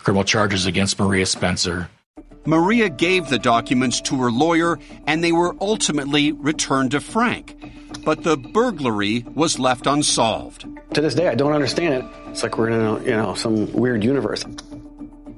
criminal 0.00 0.24
charges 0.24 0.66
against 0.66 0.98
Maria 0.98 1.26
Spencer. 1.26 1.88
Maria 2.46 2.88
gave 2.88 3.28
the 3.28 3.38
documents 3.38 4.00
to 4.02 4.16
her 4.22 4.30
lawyer, 4.30 4.78
and 5.06 5.22
they 5.22 5.32
were 5.32 5.54
ultimately 5.60 6.32
returned 6.32 6.90
to 6.92 7.00
Frank. 7.00 7.56
But 8.04 8.22
the 8.22 8.36
burglary 8.36 9.24
was 9.34 9.58
left 9.58 9.86
unsolved. 9.86 10.66
To 10.94 11.00
this 11.00 11.14
day, 11.14 11.28
I 11.28 11.34
don't 11.34 11.52
understand 11.52 11.94
it. 11.94 12.04
It's 12.28 12.42
like 12.42 12.58
we're 12.58 12.70
in 12.70 12.80
a, 12.80 13.02
you 13.02 13.10
know 13.10 13.34
some 13.34 13.72
weird 13.72 14.02
universe. 14.02 14.44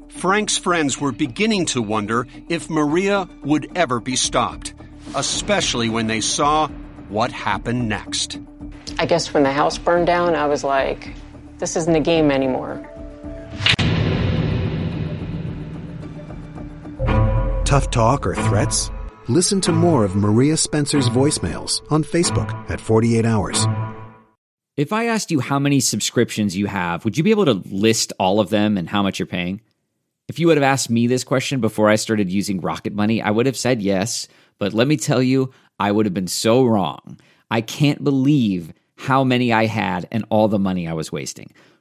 Frank's 0.09 0.57
friends 0.57 1.01
were 1.01 1.13
beginning 1.13 1.67
to 1.67 1.83
wonder 1.83 2.27
if 2.49 2.71
Maria 2.71 3.29
would 3.43 3.71
ever 3.75 3.99
be 3.99 4.15
stopped, 4.15 4.75
especially 5.15 5.89
when 5.89 6.07
they 6.07 6.21
saw 6.21 6.69
what 7.09 7.33
happened 7.33 7.89
next. 7.89 8.39
I 8.99 9.07
guess 9.07 9.35
when 9.35 9.43
the 9.43 9.53
house 9.53 9.79
burned 9.79 10.07
down, 10.07 10.35
I 10.35 10.47
was 10.47 10.63
like, 10.63 11.15
this 11.59 11.77
isn't 11.77 11.95
a 11.95 12.01
game 12.01 12.31
anymore. 12.31 12.89
Tough 17.65 17.91
talk 17.91 18.27
or 18.27 18.35
threats? 18.35 18.91
Listen 19.29 19.61
to 19.61 19.71
more 19.71 20.05
of 20.05 20.17
Maria 20.17 20.57
Spencer's 20.57 21.09
voicemails 21.09 21.81
on 21.93 22.03
Facebook 22.03 22.69
at 22.69 22.81
48 22.81 23.25
Hours. 23.25 23.69
If 24.77 24.93
I 24.93 25.07
asked 25.07 25.31
you 25.31 25.39
how 25.39 25.61
many 25.61 25.79
subscriptions 25.79 26.57
you 26.57 26.67
have, 26.67 27.05
would 27.05 27.17
you 27.17 27.23
be 27.23 27.31
able 27.31 27.45
to 27.45 27.63
list 27.71 28.13
all 28.19 28.41
of 28.41 28.51
them 28.51 28.77
and 28.77 28.89
how 28.89 29.01
much 29.01 29.21
you're 29.21 29.27
paying? 29.27 29.61
If 30.27 30.41
you 30.41 30.49
would 30.49 30.57
have 30.57 30.65
asked 30.65 30.91
me 30.91 31.07
this 31.07 31.23
question 31.23 31.61
before 31.61 31.89
I 31.89 31.95
started 31.95 32.33
using 32.33 32.61
Rocket 32.61 32.95
Money, 32.95 33.23
I 33.23 33.31
would 33.31 33.47
have 33.47 33.57
said 33.57 33.81
yes. 33.81 34.27
But 34.59 34.75
let 34.75 34.89
me 34.89 34.97
tell 34.97 35.23
you, 35.23 35.53
I 35.79 35.93
would 35.93 36.05
have 36.07 36.15
been 36.15 36.27
so 36.27 36.65
wrong. 36.65 37.21
I 37.49 37.61
can't 37.61 38.03
believe 38.03 38.73
how 38.97 39.23
many 39.23 39.53
I 39.53 39.67
had 39.67 40.09
and 40.11 40.25
all 40.31 40.49
the 40.49 40.59
money 40.59 40.89
I 40.89 40.95
was 40.95 41.13
wasting. 41.13 41.53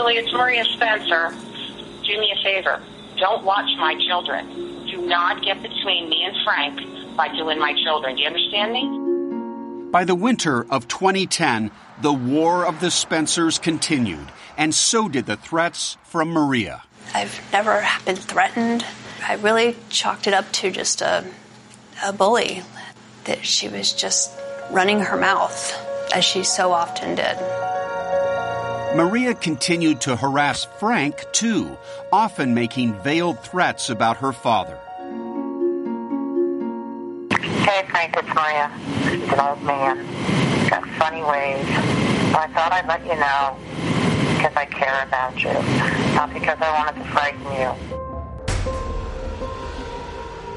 Julie, 0.00 0.16
it's 0.16 0.32
Maria 0.32 0.64
Spencer. 0.64 1.28
Do 2.06 2.18
me 2.18 2.32
a 2.34 2.42
favor. 2.42 2.82
Don't 3.18 3.44
watch 3.44 3.68
my 3.76 3.94
children. 4.08 4.86
Do 4.86 5.06
not 5.06 5.44
get 5.44 5.60
between 5.60 6.08
me 6.08 6.24
and 6.24 6.34
Frank 6.42 7.16
by 7.18 7.28
doing 7.36 7.58
my 7.58 7.74
children. 7.84 8.16
Do 8.16 8.22
you 8.22 8.28
understand 8.28 8.72
me? 8.72 9.90
By 9.90 10.04
the 10.04 10.14
winter 10.14 10.64
of 10.70 10.88
2010, 10.88 11.70
the 12.00 12.14
war 12.14 12.64
of 12.64 12.80
the 12.80 12.90
Spencers 12.90 13.58
continued, 13.58 14.32
and 14.56 14.74
so 14.74 15.06
did 15.06 15.26
the 15.26 15.36
threats 15.36 15.98
from 16.04 16.30
Maria. 16.30 16.82
I've 17.12 17.38
never 17.52 17.86
been 18.06 18.16
threatened. 18.16 18.86
I 19.28 19.34
really 19.34 19.76
chalked 19.90 20.26
it 20.26 20.32
up 20.32 20.50
to 20.52 20.70
just 20.70 21.02
a, 21.02 21.26
a 22.02 22.14
bully, 22.14 22.62
that 23.24 23.44
she 23.44 23.68
was 23.68 23.92
just 23.92 24.32
running 24.70 25.00
her 25.00 25.18
mouth, 25.18 25.74
as 26.14 26.24
she 26.24 26.42
so 26.42 26.72
often 26.72 27.16
did. 27.16 27.36
Maria 28.94 29.34
continued 29.34 30.00
to 30.00 30.16
harass 30.16 30.64
Frank, 30.64 31.24
too, 31.30 31.78
often 32.12 32.54
making 32.54 32.92
veiled 33.02 33.38
threats 33.38 33.88
about 33.88 34.16
her 34.16 34.32
father. 34.32 34.76
Hey, 37.38 37.86
Frank, 37.88 38.16
it's 38.16 38.28
Maria. 38.34 38.68
He's 39.08 39.32
an 39.32 39.38
old 39.38 39.62
man. 39.62 39.96
Got 40.68 40.88
funny 40.98 41.22
ways. 41.22 41.64
But 42.32 42.40
I 42.40 42.48
thought 42.52 42.72
I'd 42.72 42.88
let 42.88 43.02
you 43.06 43.14
know 43.14 43.56
because 44.36 44.56
I 44.56 44.64
care 44.66 45.04
about 45.04 45.40
you, 45.40 45.52
not 46.14 46.32
because 46.32 46.58
I 46.60 46.72
wanted 46.76 46.96
to 47.00 47.08
frighten 47.10 47.44
you. 47.52 47.72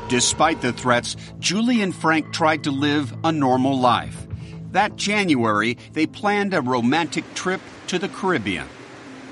Despite 0.10 0.62
the 0.62 0.74
threats, 0.74 1.16
Julie 1.40 1.82
and 1.84 1.94
Frank 1.94 2.34
tried 2.34 2.63
to 2.63 2.72
live 2.72 3.13
a 3.24 3.32
normal 3.32 3.80
life. 3.80 4.25
That 4.74 4.96
January, 4.96 5.77
they 5.94 6.08
planned 6.08 6.56
a 6.56 6.62
romantic 6.62 7.32
trip 7.36 7.62
to 7.88 8.00
the 8.00 8.10
Caribbean. 8.10 8.68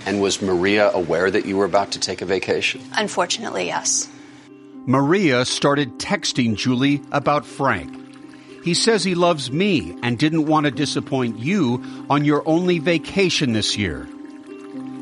And 0.06 0.22
was 0.22 0.40
Maria 0.40 0.92
aware 0.92 1.32
that 1.32 1.48
you 1.48 1.58
were 1.58 1.66
about 1.66 1.92
to 1.92 2.00
take 2.00 2.22
a 2.22 2.26
vacation? 2.26 2.82
Unfortunately, 2.96 3.66
yes. 3.66 4.08
Maria 4.86 5.44
started 5.46 5.98
texting 5.98 6.56
Julie 6.56 7.02
about 7.12 7.46
Frank. 7.46 7.92
He 8.64 8.76
says 8.76 9.04
he 9.04 9.16
loves 9.16 9.52
me 9.52 9.98
and 10.04 10.18
didn't 10.20 10.46
want 10.46 10.66
to 10.68 10.72
disappoint 10.72 11.40
you 11.40 12.06
on 12.08 12.24
your 12.24 12.48
only 12.48 12.78
vacation 12.78 13.54
this 13.54 13.76
year. 13.76 14.08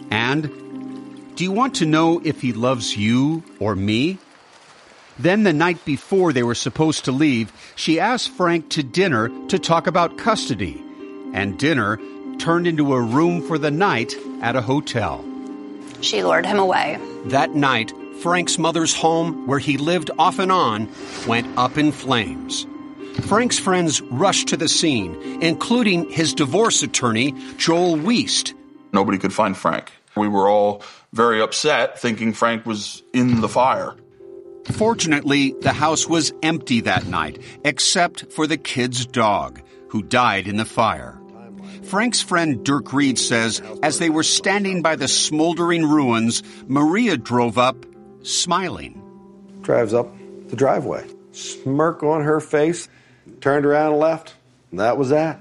And 0.10 1.36
do 1.36 1.44
you 1.44 1.52
want 1.52 1.76
to 1.76 1.86
know 1.86 2.22
if 2.24 2.40
he 2.40 2.54
loves 2.54 2.96
you 2.96 3.44
or 3.60 3.76
me? 3.76 4.18
Then, 5.20 5.44
the 5.44 5.54
night 5.54 5.84
before 5.84 6.32
they 6.32 6.44
were 6.44 6.56
supposed 6.56 7.06
to 7.06 7.12
leave, 7.12 7.52
she 7.76 8.00
asked 8.00 8.30
Frank 8.30 8.70
to 8.70 8.84
dinner 8.84 9.30
to 9.50 9.60
talk 9.60 9.86
about 9.86 10.18
custody. 10.18 10.82
And 11.34 11.60
dinner 11.60 12.00
turned 12.40 12.66
into 12.66 12.94
a 12.94 13.02
room 13.02 13.42
for 13.42 13.58
the 13.58 13.70
night 13.70 14.16
at 14.42 14.56
a 14.56 14.62
hotel. 14.62 15.26
She 16.00 16.24
lured 16.24 16.46
him 16.46 16.58
away. 16.58 16.98
That 17.26 17.54
night, 17.54 17.92
Frank's 18.22 18.58
mother's 18.58 18.96
home, 18.96 19.46
where 19.46 19.60
he 19.60 19.78
lived 19.78 20.10
off 20.18 20.40
and 20.40 20.52
on, 20.52 20.90
went 21.28 21.48
up 21.58 21.78
in 21.78 21.92
flames. 21.92 22.66
Frank's 23.24 23.60
friends 23.60 24.02
rushed 24.04 24.48
to 24.48 24.58
the 24.58 24.70
scene, 24.70 25.42
including 25.42 26.10
his 26.10 26.34
divorce 26.34 26.82
attorney, 26.82 27.34
Joel 27.58 27.98
Wiest. 27.98 28.54
Nobody 28.94 29.18
could 29.18 29.34
find 29.34 29.58
Frank. 29.58 29.92
We 30.16 30.30
were 30.30 30.50
all 30.50 30.82
very 31.12 31.42
upset, 31.42 32.00
thinking 32.00 32.32
Frank 32.32 32.66
was 32.66 33.04
in 33.14 33.42
the 33.42 33.50
fire. 33.50 33.96
Fortunately, 34.72 35.56
the 35.62 35.74
house 35.74 36.08
was 36.08 36.34
empty 36.42 36.82
that 36.82 37.06
night, 37.06 37.40
except 37.64 38.32
for 38.32 38.48
the 38.48 38.58
kid's 38.58 39.06
dog, 39.06 39.62
who 39.90 40.04
died 40.04 40.48
in 40.48 40.58
the 40.58 40.66
fire. 40.66 41.20
Frank's 41.84 42.22
friend 42.22 42.64
Dirk 42.64 42.94
Reed 42.94 43.18
says 43.18 43.62
as 43.82 44.00
they 44.00 44.10
were 44.10 44.24
standing 44.24 44.82
by 44.82 44.96
the 44.96 45.08
smoldering 45.08 45.86
ruins, 45.86 46.44
Maria 46.68 47.18
drove 47.18 47.58
up, 47.58 47.86
smiling. 48.22 49.02
Drives 49.62 49.94
up 49.94 50.14
the 50.48 50.56
driveway, 50.56 51.08
smirk 51.32 52.04
on 52.04 52.24
her 52.24 52.40
face, 52.40 52.88
turned 53.42 53.66
around 53.66 53.94
and 53.94 54.00
left. 54.00 54.36
And 54.72 54.80
that 54.80 54.98
was 54.98 55.10
that. 55.10 55.40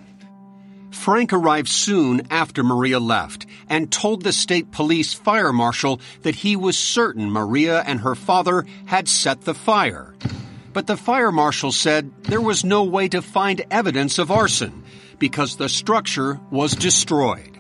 Frank 0.91 1.33
arrived 1.33 1.69
soon 1.69 2.23
after 2.31 2.63
Maria 2.63 2.99
left 2.99 3.47
and 3.69 3.93
told 3.93 4.23
the 4.23 4.33
state 4.33 4.71
police 4.71 5.15
fire 5.15 5.53
marshal 5.53 6.01
that 6.23 6.35
he 6.35 6.57
was 6.57 6.79
certain 6.79 7.31
Maria 7.31 7.83
and 7.83 8.01
her 8.01 8.15
father 8.15 8.65
had 8.87 9.09
set 9.09 9.43
the 9.43 9.55
fire. 9.55 10.15
But 10.73 10.87
the 10.87 10.97
fire 10.97 11.33
marshal 11.33 11.73
said 11.73 12.13
there 12.25 12.41
was 12.41 12.65
no 12.65 12.85
way 12.85 13.09
to 13.09 13.23
find 13.23 13.65
evidence 13.71 14.19
of 14.19 14.31
arson 14.31 14.85
because 15.19 15.57
the 15.57 15.69
structure 15.69 16.41
was 16.51 16.73
destroyed. 16.73 17.59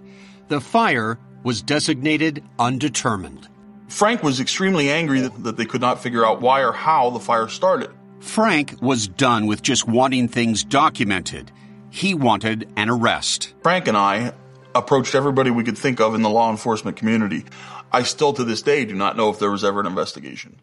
The 0.48 0.60
fire 0.60 1.18
was 1.42 1.62
designated 1.62 2.44
undetermined. 2.58 3.48
Frank 3.88 4.22
was 4.22 4.40
extremely 4.40 4.90
angry 4.90 5.20
that, 5.20 5.42
that 5.44 5.56
they 5.56 5.64
could 5.64 5.80
not 5.80 6.02
figure 6.02 6.24
out 6.24 6.40
why 6.40 6.62
or 6.62 6.72
how 6.72 7.10
the 7.10 7.20
fire 7.20 7.48
started. 7.48 7.90
Frank 8.20 8.76
was 8.80 9.08
done 9.08 9.46
with 9.46 9.62
just 9.62 9.88
wanting 9.88 10.28
things 10.28 10.64
documented. 10.64 11.50
He 11.90 12.14
wanted 12.14 12.68
an 12.76 12.90
arrest. 12.90 13.54
Frank 13.62 13.88
and 13.88 13.96
I 13.96 14.32
approached 14.74 15.14
everybody 15.14 15.50
we 15.50 15.64
could 15.64 15.78
think 15.78 16.00
of 16.00 16.14
in 16.14 16.22
the 16.22 16.30
law 16.30 16.50
enforcement 16.50 16.96
community. 16.96 17.44
I 17.92 18.02
still 18.02 18.32
to 18.34 18.44
this 18.44 18.62
day 18.62 18.84
do 18.84 18.94
not 18.94 19.16
know 19.16 19.30
if 19.30 19.38
there 19.38 19.50
was 19.50 19.64
ever 19.64 19.80
an 19.80 19.86
investigation. 19.86 20.56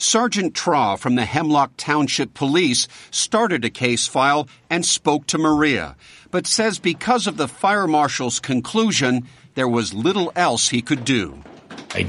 Sergeant 0.00 0.54
Traw 0.54 0.96
from 0.96 1.16
the 1.16 1.24
Hemlock 1.24 1.72
Township 1.76 2.32
Police 2.32 2.86
started 3.10 3.64
a 3.64 3.70
case 3.70 4.06
file 4.06 4.48
and 4.70 4.86
spoke 4.86 5.26
to 5.26 5.38
Maria, 5.38 5.96
but 6.30 6.46
says 6.46 6.78
because 6.78 7.26
of 7.26 7.36
the 7.36 7.48
fire 7.48 7.88
marshal's 7.88 8.38
conclusion, 8.38 9.26
there 9.54 9.66
was 9.66 9.92
little 9.92 10.30
else 10.36 10.68
he 10.68 10.82
could 10.82 11.04
do. 11.04 11.42
I 11.90 12.06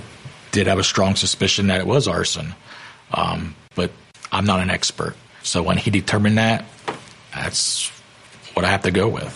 did 0.51 0.67
have 0.67 0.77
a 0.77 0.83
strong 0.83 1.15
suspicion 1.15 1.67
that 1.67 1.79
it 1.79 1.87
was 1.87 2.07
arson, 2.07 2.53
um, 3.11 3.55
but 3.73 3.91
I'm 4.31 4.45
not 4.45 4.59
an 4.59 4.69
expert. 4.69 5.15
So 5.41 5.63
when 5.63 5.77
he 5.77 5.89
determined 5.89 6.37
that, 6.37 6.65
that's 7.33 7.91
what 8.59 8.65
I 8.65 8.71
have 8.71 8.81
to 8.81 8.91
go 8.91 9.07
with. 9.07 9.33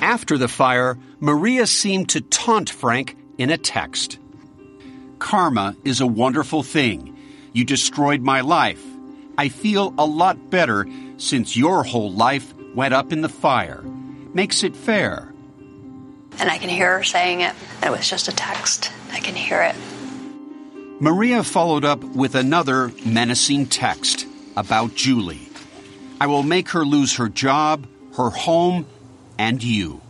After 0.00 0.38
the 0.38 0.48
fire, 0.48 0.96
Maria 1.20 1.66
seemed 1.66 2.08
to 2.10 2.22
taunt 2.22 2.70
Frank 2.70 3.14
in 3.36 3.50
a 3.50 3.58
text. 3.58 4.18
Karma 5.18 5.76
is 5.84 6.00
a 6.00 6.06
wonderful 6.06 6.62
thing. 6.62 7.14
You 7.52 7.66
destroyed 7.66 8.22
my 8.22 8.40
life. 8.40 8.82
I 9.36 9.50
feel 9.50 9.92
a 9.98 10.06
lot 10.06 10.48
better 10.48 10.86
since 11.18 11.58
your 11.58 11.84
whole 11.84 12.10
life 12.10 12.54
went 12.74 12.94
up 12.94 13.12
in 13.12 13.20
the 13.20 13.28
fire. 13.28 13.82
Makes 14.32 14.62
it 14.62 14.74
fair. 14.74 15.30
And 16.38 16.50
I 16.50 16.56
can 16.56 16.70
hear 16.70 16.96
her 16.96 17.04
saying 17.04 17.42
it. 17.42 17.52
It 17.82 17.90
was 17.90 18.08
just 18.08 18.28
a 18.28 18.32
text. 18.32 18.90
I 19.12 19.20
can 19.20 19.34
hear 19.34 19.60
it. 19.60 19.76
Maria 21.02 21.44
followed 21.44 21.84
up 21.84 22.02
with 22.02 22.34
another 22.34 22.92
menacing 23.04 23.66
text 23.66 24.26
about 24.56 24.94
Julie. 24.94 25.50
I 26.20 26.26
will 26.26 26.42
make 26.42 26.70
her 26.70 26.84
lose 26.84 27.16
her 27.16 27.28
job, 27.28 27.86
her 28.16 28.30
home, 28.30 28.86
and 29.38 29.62
you. 29.62 30.00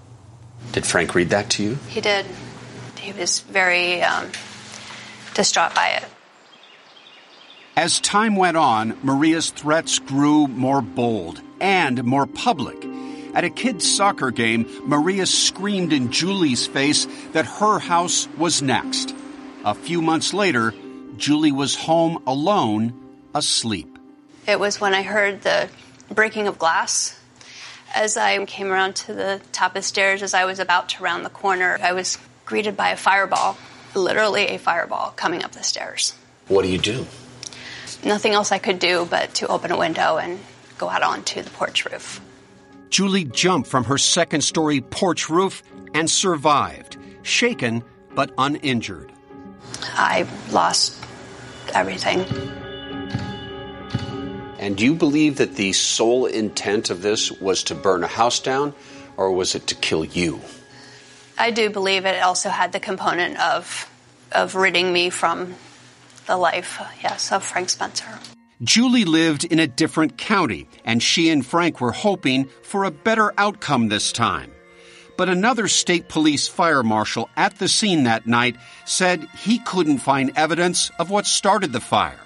Did 0.73 0.85
Frank 0.85 1.15
read 1.15 1.31
that 1.31 1.51
to 1.51 1.63
you? 1.63 1.79
He 1.89 2.01
did. 2.01 2.27
He 2.99 3.13
was 3.13 3.41
very 3.41 4.03
um, 4.03 4.31
distraught 5.35 5.75
by 5.75 5.89
it. 5.89 6.05
As 7.77 8.01
time 8.01 8.37
went 8.37 8.57
on, 8.57 8.97
Maria's 9.03 9.51
threats 9.51 9.99
grew 9.99 10.47
more 10.47 10.81
bold 10.81 11.41
and 11.61 12.05
more 12.05 12.27
public. 12.27 12.77
At 13.35 13.43
a 13.43 13.51
kid's 13.51 13.91
soccer 13.93 14.31
game, 14.31 14.69
Maria 14.85 15.27
screamed 15.27 15.93
in 15.93 16.13
Julie's 16.13 16.69
face 16.69 17.07
that 17.33 17.47
her 17.47 17.81
house 17.81 18.29
was 18.39 18.63
next. 18.63 19.15
A 19.65 19.75
few 19.75 20.01
months 20.01 20.33
later, 20.33 20.73
Julie 21.17 21.51
was 21.51 21.75
home 21.75 22.23
alone, 22.27 22.95
asleep. 23.35 23.99
It 24.47 24.61
was 24.61 24.81
when 24.81 24.95
I 24.95 25.03
heard 25.03 25.43
the 25.43 25.69
breaking 26.11 26.49
of 26.49 26.59
glass. 26.59 27.19
As 27.95 28.17
I 28.17 28.45
came 28.47 28.71
around 28.71 28.97
to 28.97 29.15
the 29.15 29.41
top 29.53 29.73
of 29.73 29.75
the 29.75 29.83
stairs, 29.83 30.23
as 30.23 30.35
I 30.35 30.45
was 30.45 30.59
about 30.59 30.89
to 30.91 31.03
round 31.03 31.25
the 31.25 31.31
corner, 31.31 31.79
I 31.83 31.93
was 31.93 32.19
greeted 32.45 32.77
by 32.77 32.91
a 32.91 32.97
fireball, 32.97 33.57
literally 33.95 34.49
a 34.49 34.59
fireball, 34.59 35.13
coming 35.17 35.45
up 35.45 35.53
the 35.53 35.63
stairs. 35.63 36.15
What 36.49 36.63
do 36.63 36.69
you 36.69 36.79
do? 36.79 37.07
Nothing 38.05 38.33
else 38.33 38.53
I 38.53 38.59
could 38.59 38.79
do 38.79 39.07
but 39.09 39.35
to 39.35 39.47
open 39.47 39.71
a 39.71 39.79
window 39.79 40.19
and 40.19 40.41
go 40.77 40.89
out 40.89 41.03
onto 41.03 41.41
the 41.41 41.51
porch 41.51 41.85
roof. 41.87 42.21
Julie 42.91 43.25
jumped 43.25 43.69
from 43.69 43.85
her 43.85 43.99
second 43.99 44.43
story 44.43 44.81
porch 44.81 45.31
roof 45.31 45.63
and 45.95 46.11
survived, 46.11 46.97
shaken 47.23 47.83
but 48.15 48.33
uninjured. 48.37 49.11
I 49.95 50.27
lost 50.51 51.03
everything. 51.75 52.25
And 54.65 54.79
do 54.79 54.85
you 54.87 54.95
believe 54.95 55.37
that 55.37 55.57
the 55.57 55.75
sole 55.75 56.25
intent 56.25 56.89
of 56.89 57.03
this 57.03 57.31
was 57.31 57.65
to 57.65 57.75
burn 57.75 58.03
a 58.03 58.07
house 58.07 58.41
down, 58.41 58.73
or 59.19 59.31
was 59.31 59.55
it 59.55 59.67
to 59.67 59.75
kill 59.75 60.07
you? 60.07 60.41
I 61.37 61.51
do 61.51 61.69
believe 61.69 62.07
it 62.07 62.23
also 62.23 62.49
had 62.49 62.73
the 62.73 62.81
component 62.81 63.39
of 63.39 63.91
of 64.33 64.55
ridding 64.55 64.91
me 64.91 65.11
from 65.11 65.55
the 66.25 66.39
life, 66.39 66.81
yes, 67.03 67.31
of 67.31 67.45
Frank 67.45 67.69
Spencer. 67.69 68.09
Julie 68.63 69.05
lived 69.05 69.45
in 69.45 69.59
a 69.59 69.67
different 69.67 70.17
county, 70.17 70.67
and 70.83 71.03
she 71.03 71.29
and 71.29 71.45
Frank 71.45 71.83
were 71.83 71.93
hoping 71.93 72.49
for 72.63 72.85
a 72.85 72.91
better 72.91 73.35
outcome 73.37 73.91
this 73.91 74.13
time. 74.13 74.51
But 75.19 75.29
another 75.29 75.69
state 75.69 76.09
police 76.09 76.49
fire 76.49 76.83
marshal 76.83 77.29
at 77.37 77.59
the 77.59 77.69
scene 77.69 78.05
that 78.05 78.27
night 78.27 78.57
said 78.87 79.29
he 79.45 79.59
couldn't 79.59 79.99
find 79.99 80.33
evidence 80.37 80.91
of 80.99 81.11
what 81.11 81.27
started 81.27 81.75
the 81.75 81.81
fire. 81.85 82.24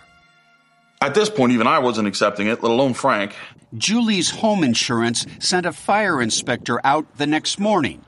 At 1.01 1.15
this 1.15 1.31
point, 1.31 1.53
even 1.53 1.69
I 1.69 1.79
wasn't 1.79 2.09
accepting 2.09 2.49
it, 2.49 2.63
let 2.63 2.73
alone 2.73 2.93
Frank. 2.95 3.35
Julie's 3.77 4.31
home 4.31 4.65
insurance 4.65 5.27
sent 5.39 5.65
a 5.65 5.73
fire 5.73 6.21
inspector 6.21 6.81
out 6.85 7.19
the 7.19 7.27
next 7.27 7.61
morning. 7.61 8.05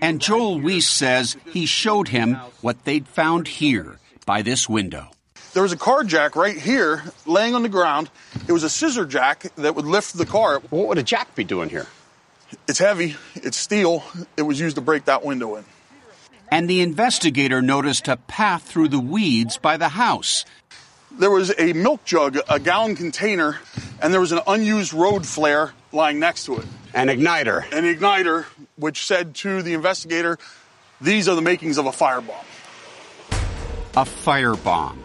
And 0.00 0.20
Joel 0.20 0.58
Wiest 0.58 0.90
says 0.90 1.36
he 1.46 1.64
showed 1.64 2.08
him 2.08 2.34
what 2.60 2.84
they'd 2.84 3.08
found 3.08 3.48
here 3.48 3.98
by 4.26 4.42
this 4.42 4.68
window. 4.68 5.08
There 5.54 5.62
was 5.62 5.72
a 5.72 5.76
car 5.76 6.04
jack 6.04 6.36
right 6.36 6.56
here 6.56 7.02
laying 7.24 7.54
on 7.54 7.62
the 7.62 7.68
ground. 7.68 8.10
It 8.46 8.52
was 8.52 8.64
a 8.64 8.68
scissor 8.68 9.06
jack 9.06 9.54
that 9.54 9.74
would 9.74 9.86
lift 9.86 10.18
the 10.18 10.26
car. 10.26 10.60
What 10.68 10.88
would 10.88 10.98
a 10.98 11.02
jack 11.02 11.34
be 11.34 11.44
doing 11.44 11.70
here? 11.70 11.86
It's 12.68 12.78
heavy, 12.78 13.16
it's 13.36 13.56
steel. 13.56 14.04
It 14.36 14.42
was 14.42 14.60
used 14.60 14.76
to 14.76 14.82
break 14.82 15.06
that 15.06 15.24
window 15.24 15.54
in. 15.56 15.64
And 16.50 16.68
the 16.68 16.82
investigator 16.82 17.62
noticed 17.62 18.06
a 18.06 18.16
path 18.16 18.64
through 18.64 18.88
the 18.88 19.00
weeds 19.00 19.56
by 19.56 19.76
the 19.76 19.88
house. 19.88 20.44
There 21.18 21.30
was 21.30 21.52
a 21.58 21.72
milk 21.74 22.04
jug, 22.04 22.38
a 22.48 22.58
gallon 22.58 22.96
container, 22.96 23.58
and 24.02 24.12
there 24.12 24.20
was 24.20 24.32
an 24.32 24.40
unused 24.48 24.92
road 24.92 25.24
flare 25.24 25.72
lying 25.92 26.18
next 26.18 26.46
to 26.46 26.58
it. 26.58 26.66
An 26.92 27.06
igniter. 27.06 27.62
An 27.72 27.84
igniter, 27.84 28.44
which 28.76 29.06
said 29.06 29.36
to 29.36 29.62
the 29.62 29.74
investigator, 29.74 30.38
These 31.00 31.28
are 31.28 31.36
the 31.36 31.42
makings 31.42 31.78
of 31.78 31.86
a 31.86 31.90
firebomb. 31.90 32.44
A 33.96 34.04
firebomb. 34.04 34.98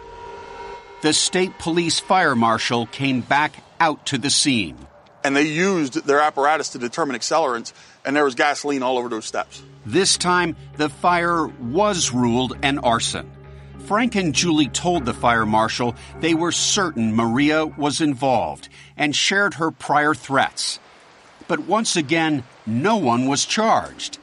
The 1.02 1.12
state 1.12 1.58
police 1.58 2.00
fire 2.00 2.34
marshal 2.34 2.86
came 2.86 3.20
back 3.20 3.52
out 3.78 4.06
to 4.06 4.18
the 4.18 4.30
scene. 4.30 4.76
And 5.22 5.36
they 5.36 5.46
used 5.46 6.06
their 6.06 6.20
apparatus 6.20 6.70
to 6.70 6.78
determine 6.78 7.14
accelerants, 7.14 7.72
and 8.04 8.16
there 8.16 8.24
was 8.24 8.34
gasoline 8.34 8.82
all 8.82 8.98
over 8.98 9.08
those 9.08 9.26
steps. 9.26 9.62
This 9.86 10.16
time, 10.16 10.56
the 10.76 10.88
fire 10.88 11.46
was 11.46 12.12
ruled 12.12 12.56
an 12.62 12.78
arson. 12.80 13.30
Frank 13.86 14.14
and 14.14 14.34
Julie 14.34 14.68
told 14.68 15.04
the 15.04 15.14
fire 15.14 15.46
marshal 15.46 15.94
they 16.20 16.34
were 16.34 16.52
certain 16.52 17.14
Maria 17.14 17.66
was 17.66 18.00
involved 18.00 18.68
and 18.96 19.14
shared 19.14 19.54
her 19.54 19.70
prior 19.70 20.14
threats. 20.14 20.78
But 21.48 21.60
once 21.60 21.96
again, 21.96 22.44
no 22.66 22.96
one 22.96 23.26
was 23.26 23.44
charged. 23.44 24.18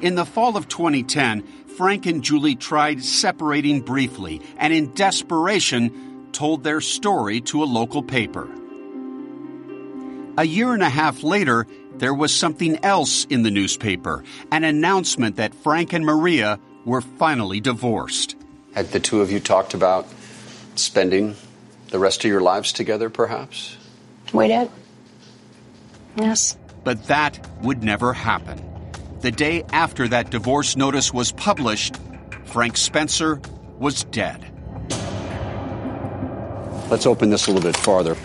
In 0.00 0.14
the 0.14 0.24
fall 0.24 0.56
of 0.56 0.68
2010, 0.68 1.42
Frank 1.76 2.06
and 2.06 2.22
Julie 2.24 2.56
tried 2.56 3.04
separating 3.04 3.80
briefly 3.80 4.40
and, 4.56 4.72
in 4.72 4.94
desperation, 4.94 6.28
told 6.32 6.64
their 6.64 6.80
story 6.80 7.40
to 7.42 7.62
a 7.62 7.64
local 7.64 8.02
paper. 8.02 8.48
A 10.38 10.44
year 10.44 10.72
and 10.72 10.82
a 10.82 10.88
half 10.88 11.22
later, 11.22 11.66
there 11.98 12.14
was 12.14 12.34
something 12.34 12.82
else 12.82 13.26
in 13.26 13.42
the 13.42 13.50
newspaper 13.50 14.24
an 14.50 14.64
announcement 14.64 15.36
that 15.36 15.54
Frank 15.54 15.92
and 15.92 16.06
Maria 16.06 16.58
were 16.84 17.02
finally 17.02 17.60
divorced. 17.60 18.36
Had 18.74 18.90
the 18.90 19.00
two 19.00 19.20
of 19.20 19.30
you 19.30 19.40
talked 19.40 19.74
about 19.74 20.06
spending 20.76 21.36
the 21.88 21.98
rest 21.98 22.24
of 22.24 22.30
your 22.30 22.40
lives 22.40 22.72
together, 22.72 23.10
perhaps? 23.10 23.76
We 24.32 24.48
did. 24.48 24.70
Yes. 26.16 26.56
But 26.84 27.04
that 27.04 27.46
would 27.60 27.82
never 27.82 28.12
happen. 28.12 28.64
The 29.20 29.30
day 29.30 29.64
after 29.72 30.08
that 30.08 30.30
divorce 30.30 30.76
notice 30.76 31.12
was 31.12 31.32
published, 31.32 31.96
Frank 32.44 32.76
Spencer 32.76 33.40
was 33.78 34.04
dead. 34.04 34.44
Let's 36.90 37.06
open 37.06 37.30
this 37.30 37.46
a 37.46 37.52
little 37.52 37.70
bit 37.70 37.76
farther. 37.76 38.16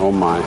Oh 0.00 0.12
my. 0.12 0.40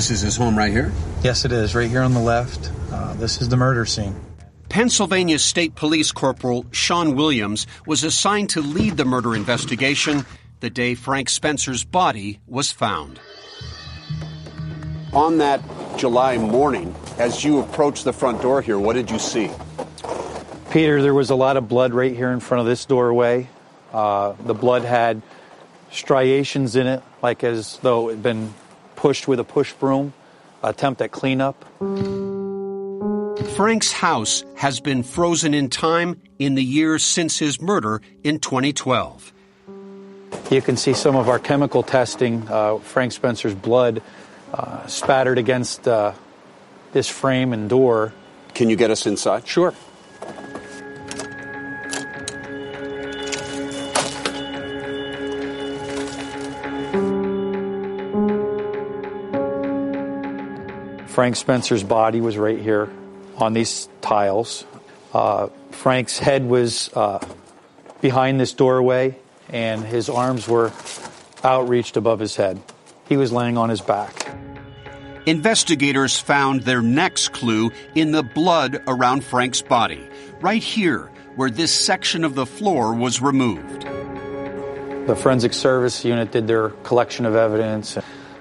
This 0.00 0.10
is 0.10 0.22
his 0.22 0.36
home 0.38 0.56
right 0.56 0.72
here? 0.72 0.90
Yes, 1.22 1.44
it 1.44 1.52
is. 1.52 1.74
Right 1.74 1.90
here 1.90 2.00
on 2.00 2.14
the 2.14 2.20
left. 2.20 2.72
Uh, 2.90 3.12
this 3.16 3.42
is 3.42 3.50
the 3.50 3.58
murder 3.58 3.84
scene. 3.84 4.18
Pennsylvania 4.70 5.38
State 5.38 5.74
Police 5.74 6.10
Corporal 6.10 6.64
Sean 6.70 7.16
Williams 7.16 7.66
was 7.84 8.02
assigned 8.02 8.48
to 8.48 8.62
lead 8.62 8.96
the 8.96 9.04
murder 9.04 9.34
investigation 9.34 10.24
the 10.60 10.70
day 10.70 10.94
Frank 10.94 11.28
Spencer's 11.28 11.84
body 11.84 12.40
was 12.46 12.72
found. 12.72 13.20
On 15.12 15.36
that 15.36 15.60
July 15.98 16.38
morning, 16.38 16.94
as 17.18 17.44
you 17.44 17.60
approached 17.60 18.04
the 18.04 18.14
front 18.14 18.40
door 18.40 18.62
here, 18.62 18.78
what 18.78 18.94
did 18.94 19.10
you 19.10 19.18
see? 19.18 19.50
Peter, 20.70 21.02
there 21.02 21.12
was 21.12 21.28
a 21.28 21.36
lot 21.36 21.58
of 21.58 21.68
blood 21.68 21.92
right 21.92 22.16
here 22.16 22.30
in 22.30 22.40
front 22.40 22.62
of 22.62 22.66
this 22.66 22.86
doorway. 22.86 23.50
Uh, 23.92 24.32
the 24.46 24.54
blood 24.54 24.82
had 24.82 25.20
striations 25.90 26.74
in 26.74 26.86
it, 26.86 27.02
like 27.22 27.44
as 27.44 27.76
though 27.82 28.08
it 28.08 28.12
had 28.12 28.22
been 28.22 28.54
pushed 29.00 29.26
with 29.26 29.40
a 29.40 29.44
push 29.44 29.72
broom, 29.72 30.12
attempt 30.62 31.00
at 31.00 31.10
cleanup. 31.10 31.64
Frank's 33.56 33.92
house 33.92 34.44
has 34.56 34.78
been 34.78 35.02
frozen 35.02 35.54
in 35.54 35.70
time 35.70 36.20
in 36.38 36.54
the 36.54 36.62
years 36.62 37.02
since 37.02 37.38
his 37.38 37.62
murder 37.62 38.02
in 38.22 38.38
2012. 38.38 39.32
You 40.50 40.60
can 40.60 40.76
see 40.76 40.92
some 40.92 41.16
of 41.16 41.30
our 41.30 41.38
chemical 41.38 41.82
testing, 41.82 42.46
uh, 42.48 42.76
Frank 42.76 43.12
Spencer's 43.12 43.54
blood 43.54 44.02
uh, 44.52 44.86
spattered 44.86 45.38
against 45.38 45.88
uh, 45.88 46.12
this 46.92 47.08
frame 47.08 47.54
and 47.54 47.70
door. 47.70 48.12
Can 48.52 48.68
you 48.68 48.76
get 48.76 48.90
us 48.90 49.06
inside? 49.06 49.48
Sure. 49.48 49.72
Frank 61.20 61.36
Spencer's 61.36 61.82
body 61.82 62.22
was 62.22 62.38
right 62.38 62.58
here 62.58 62.88
on 63.36 63.52
these 63.52 63.90
tiles. 64.00 64.64
Uh, 65.12 65.48
Frank's 65.70 66.18
head 66.18 66.48
was 66.48 66.88
uh, 66.94 67.22
behind 68.00 68.40
this 68.40 68.54
doorway, 68.54 69.18
and 69.50 69.84
his 69.84 70.08
arms 70.08 70.48
were 70.48 70.72
outreached 71.44 71.98
above 71.98 72.20
his 72.20 72.36
head. 72.36 72.58
He 73.06 73.18
was 73.18 73.32
laying 73.32 73.58
on 73.58 73.68
his 73.68 73.82
back. 73.82 74.34
Investigators 75.26 76.18
found 76.18 76.62
their 76.62 76.80
next 76.80 77.34
clue 77.34 77.70
in 77.94 78.12
the 78.12 78.22
blood 78.22 78.82
around 78.88 79.22
Frank's 79.22 79.60
body, 79.60 80.08
right 80.40 80.62
here, 80.62 81.10
where 81.36 81.50
this 81.50 81.70
section 81.70 82.24
of 82.24 82.34
the 82.34 82.46
floor 82.46 82.94
was 82.94 83.20
removed. 83.20 83.82
The 85.06 85.14
forensic 85.14 85.52
service 85.52 86.02
unit 86.02 86.32
did 86.32 86.46
their 86.46 86.70
collection 86.70 87.26
of 87.26 87.36
evidence. 87.36 87.98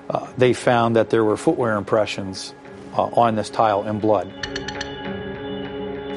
Uh, 0.09 0.31
they 0.37 0.53
found 0.53 0.95
that 0.95 1.09
there 1.09 1.25
were 1.25 1.35
footwear 1.35 1.75
impressions 1.75 2.53
on 2.99 3.35
this 3.35 3.49
tile 3.49 3.87
in 3.87 3.99
blood. 3.99 4.31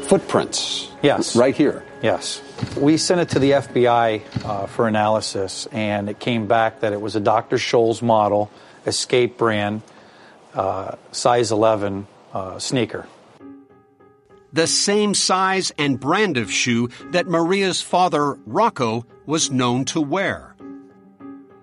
Footprints? 0.05 0.91
Yes. 1.03 1.37
Right 1.37 1.55
here? 1.55 1.85
Yes. 2.03 2.43
We 2.77 2.97
sent 2.97 3.21
it 3.21 3.31
to 3.31 3.39
the 3.39 3.53
FBI 3.53 4.45
uh, 4.45 4.67
for 4.67 4.89
analysis, 4.89 5.67
and 5.73 6.09
it 6.09 6.19
came 6.19 6.47
back 6.47 6.81
that 6.81 6.93
it 6.93 7.01
was 7.01 7.17
a 7.17 7.21
Dr. 7.21 7.57
Scholl's 7.57 8.03
model, 8.03 8.51
escape 8.87 9.39
brand, 9.39 9.83
uh, 10.55 10.97
size 11.13 11.51
11 11.53 12.07
uh, 12.33 12.59
sneaker. 12.59 13.07
The 14.53 14.67
same 14.67 15.15
size 15.15 15.73
and 15.79 15.99
brand 15.99 16.37
of 16.37 16.53
shoe 16.53 16.89
that 17.13 17.27
Maria's 17.27 17.81
father, 17.81 18.35
Rocco, 18.45 19.07
was 19.25 19.51
known 19.51 19.87
to 19.87 20.01
wear. 20.01 20.55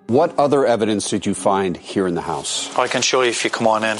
What 0.07 0.37
other 0.39 0.65
evidence 0.65 1.07
did 1.07 1.27
you 1.27 1.35
find 1.35 1.77
here 1.77 2.07
in 2.07 2.15
the 2.15 2.21
house? 2.21 2.75
I 2.75 2.87
can 2.87 3.03
show 3.03 3.21
you 3.21 3.29
if 3.29 3.43
you 3.43 3.51
come 3.51 3.67
on 3.67 3.83
in. 3.83 3.99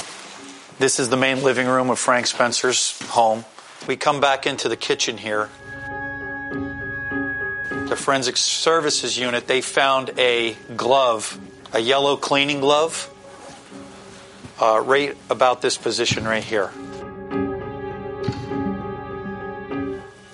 This 0.80 0.98
is 0.98 1.10
the 1.10 1.16
main 1.18 1.42
living 1.42 1.66
room 1.66 1.90
of 1.90 1.98
Frank 1.98 2.26
Spencer's 2.26 2.98
home. 3.08 3.44
We 3.86 3.96
come 3.98 4.18
back 4.18 4.46
into 4.46 4.66
the 4.66 4.78
kitchen 4.78 5.18
here. 5.18 5.50
The 7.68 7.96
forensic 7.98 8.38
services 8.38 9.18
unit, 9.18 9.46
they 9.46 9.60
found 9.60 10.12
a 10.16 10.54
glove, 10.78 11.38
a 11.74 11.80
yellow 11.80 12.16
cleaning 12.16 12.60
glove, 12.60 13.12
uh, 14.58 14.80
right 14.80 15.14
about 15.28 15.60
this 15.60 15.76
position 15.76 16.24
right 16.24 16.42
here. 16.42 16.70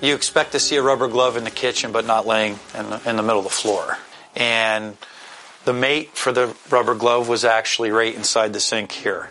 You 0.00 0.14
expect 0.14 0.52
to 0.52 0.60
see 0.60 0.76
a 0.76 0.82
rubber 0.82 1.08
glove 1.08 1.36
in 1.36 1.42
the 1.42 1.50
kitchen, 1.50 1.90
but 1.90 2.06
not 2.06 2.24
laying 2.24 2.60
in 2.72 2.88
the, 2.88 3.00
in 3.04 3.16
the 3.16 3.22
middle 3.24 3.40
of 3.40 3.44
the 3.46 3.50
floor. 3.50 3.98
And 4.36 4.96
the 5.64 5.72
mate 5.72 6.10
for 6.16 6.30
the 6.30 6.54
rubber 6.70 6.94
glove 6.94 7.28
was 7.28 7.44
actually 7.44 7.90
right 7.90 8.14
inside 8.14 8.52
the 8.52 8.60
sink 8.60 8.92
here. 8.92 9.28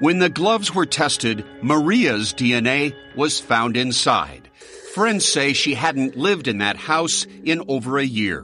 When 0.00 0.18
the 0.18 0.30
gloves 0.30 0.74
were 0.74 0.86
tested, 0.86 1.44
Maria's 1.60 2.32
DNA 2.32 2.94
was 3.14 3.38
found 3.38 3.76
inside. 3.76 4.48
Friends 4.94 5.26
say 5.26 5.52
she 5.52 5.74
hadn't 5.74 6.16
lived 6.16 6.48
in 6.48 6.58
that 6.58 6.76
house 6.76 7.26
in 7.44 7.62
over 7.68 7.98
a 7.98 8.04
year. 8.04 8.40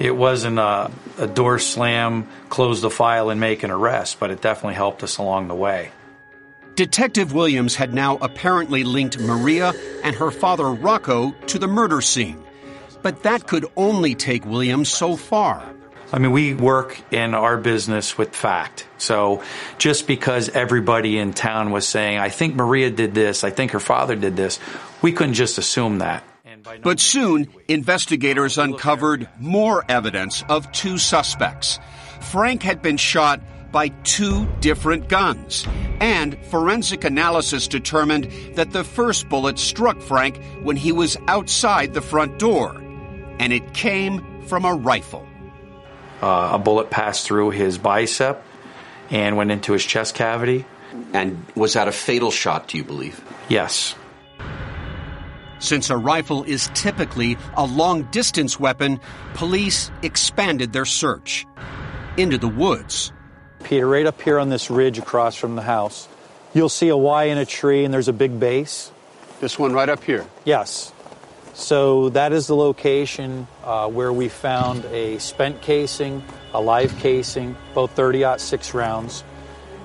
It 0.00 0.16
wasn't 0.16 0.58
a, 0.58 0.90
a 1.18 1.26
door 1.26 1.58
slam, 1.58 2.26
close 2.48 2.80
the 2.80 2.88
file, 2.88 3.28
and 3.28 3.40
make 3.40 3.62
an 3.62 3.70
arrest, 3.70 4.20
but 4.20 4.30
it 4.30 4.40
definitely 4.40 4.74
helped 4.74 5.02
us 5.02 5.18
along 5.18 5.48
the 5.48 5.54
way. 5.54 5.90
Detective 6.76 7.34
Williams 7.34 7.76
had 7.76 7.92
now 7.92 8.16
apparently 8.22 8.84
linked 8.84 9.18
Maria 9.18 9.74
and 10.02 10.16
her 10.16 10.30
father 10.30 10.72
Rocco 10.72 11.32
to 11.48 11.58
the 11.58 11.66
murder 11.66 12.00
scene. 12.00 12.42
But 13.02 13.22
that 13.24 13.46
could 13.46 13.66
only 13.76 14.14
take 14.14 14.46
Williams 14.46 14.88
so 14.88 15.14
far. 15.14 15.75
I 16.12 16.18
mean, 16.18 16.32
we 16.32 16.54
work 16.54 17.00
in 17.12 17.34
our 17.34 17.56
business 17.56 18.16
with 18.16 18.34
fact. 18.34 18.86
So 18.98 19.42
just 19.78 20.06
because 20.06 20.48
everybody 20.50 21.18
in 21.18 21.32
town 21.32 21.72
was 21.72 21.86
saying, 21.86 22.18
I 22.18 22.28
think 22.28 22.54
Maria 22.54 22.90
did 22.90 23.14
this, 23.14 23.42
I 23.42 23.50
think 23.50 23.72
her 23.72 23.80
father 23.80 24.14
did 24.14 24.36
this, 24.36 24.60
we 25.02 25.12
couldn't 25.12 25.34
just 25.34 25.58
assume 25.58 25.98
that. 25.98 26.22
But 26.82 27.00
soon, 27.00 27.48
investigators 27.68 28.58
uncovered 28.58 29.28
more 29.38 29.84
evidence 29.88 30.42
of 30.48 30.70
two 30.72 30.98
suspects. 30.98 31.78
Frank 32.20 32.62
had 32.62 32.82
been 32.82 32.96
shot 32.96 33.40
by 33.70 33.88
two 33.88 34.46
different 34.60 35.08
guns, 35.08 35.66
and 36.00 36.36
forensic 36.46 37.04
analysis 37.04 37.68
determined 37.68 38.30
that 38.54 38.72
the 38.72 38.84
first 38.84 39.28
bullet 39.28 39.58
struck 39.58 40.00
Frank 40.00 40.40
when 40.62 40.76
he 40.76 40.92
was 40.92 41.16
outside 41.28 41.94
the 41.94 42.00
front 42.00 42.38
door, 42.38 42.76
and 43.38 43.52
it 43.52 43.74
came 43.74 44.24
from 44.42 44.64
a 44.64 44.74
rifle. 44.74 45.26
Uh, 46.22 46.50
a 46.54 46.58
bullet 46.58 46.90
passed 46.90 47.26
through 47.26 47.50
his 47.50 47.78
bicep 47.78 48.42
and 49.10 49.36
went 49.36 49.50
into 49.50 49.72
his 49.72 49.84
chest 49.84 50.14
cavity. 50.14 50.64
And 51.12 51.44
was 51.54 51.74
that 51.74 51.88
a 51.88 51.92
fatal 51.92 52.30
shot, 52.30 52.68
do 52.68 52.78
you 52.78 52.84
believe? 52.84 53.22
Yes. 53.48 53.94
Since 55.58 55.90
a 55.90 55.96
rifle 55.96 56.44
is 56.44 56.70
typically 56.74 57.36
a 57.56 57.64
long 57.64 58.04
distance 58.04 58.60
weapon, 58.60 59.00
police 59.34 59.90
expanded 60.02 60.72
their 60.72 60.84
search 60.84 61.46
into 62.16 62.38
the 62.38 62.48
woods. 62.48 63.12
Peter, 63.64 63.86
right 63.86 64.06
up 64.06 64.20
here 64.20 64.38
on 64.38 64.48
this 64.48 64.70
ridge 64.70 64.98
across 64.98 65.34
from 65.34 65.56
the 65.56 65.62
house, 65.62 66.08
you'll 66.54 66.68
see 66.68 66.88
a 66.88 66.96
Y 66.96 67.24
in 67.24 67.38
a 67.38 67.46
tree 67.46 67.84
and 67.84 67.92
there's 67.92 68.08
a 68.08 68.12
big 68.12 68.38
base. 68.38 68.90
This 69.40 69.58
one 69.58 69.72
right 69.72 69.88
up 69.88 70.04
here? 70.04 70.26
Yes. 70.44 70.92
So 71.56 72.10
that 72.10 72.34
is 72.34 72.48
the 72.48 72.54
location 72.54 73.48
uh, 73.64 73.88
where 73.88 74.12
we 74.12 74.28
found 74.28 74.84
a 74.92 75.18
spent 75.18 75.62
casing, 75.62 76.22
a 76.52 76.60
live 76.60 76.94
casing, 76.98 77.56
both 77.72 77.92
30 77.92 78.38
6 78.38 78.74
rounds, 78.74 79.24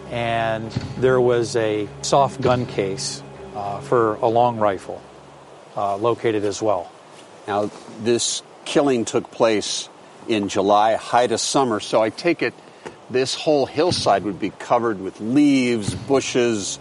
and 0.09 0.69
there 0.97 1.21
was 1.21 1.55
a 1.55 1.87
soft 2.01 2.41
gun 2.41 2.65
case 2.65 3.23
uh, 3.55 3.79
for 3.79 4.15
a 4.15 4.27
long 4.27 4.57
rifle 4.59 5.01
uh, 5.77 5.95
located 5.95 6.43
as 6.43 6.61
well. 6.61 6.91
Now, 7.47 7.71
this 8.01 8.43
killing 8.65 9.05
took 9.05 9.31
place 9.31 9.87
in 10.27 10.49
July, 10.49 10.95
height 10.95 11.31
of 11.31 11.39
summer, 11.39 11.79
so 11.79 12.03
I 12.03 12.09
take 12.09 12.41
it 12.41 12.53
this 13.09 13.33
whole 13.33 13.65
hillside 13.65 14.25
would 14.25 14.41
be 14.41 14.49
covered 14.49 14.99
with 14.99 15.21
leaves, 15.21 15.95
bushes. 15.95 16.79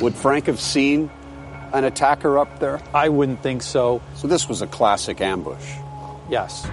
Would 0.00 0.14
Frank 0.14 0.46
have 0.46 0.60
seen 0.60 1.10
an 1.72 1.84
attacker 1.84 2.38
up 2.38 2.58
there? 2.58 2.80
I 2.94 3.08
wouldn't 3.08 3.42
think 3.42 3.62
so. 3.62 4.02
So 4.14 4.28
this 4.28 4.48
was 4.48 4.62
a 4.62 4.66
classic 4.66 5.20
ambush. 5.20 5.74
Yes. 6.28 6.66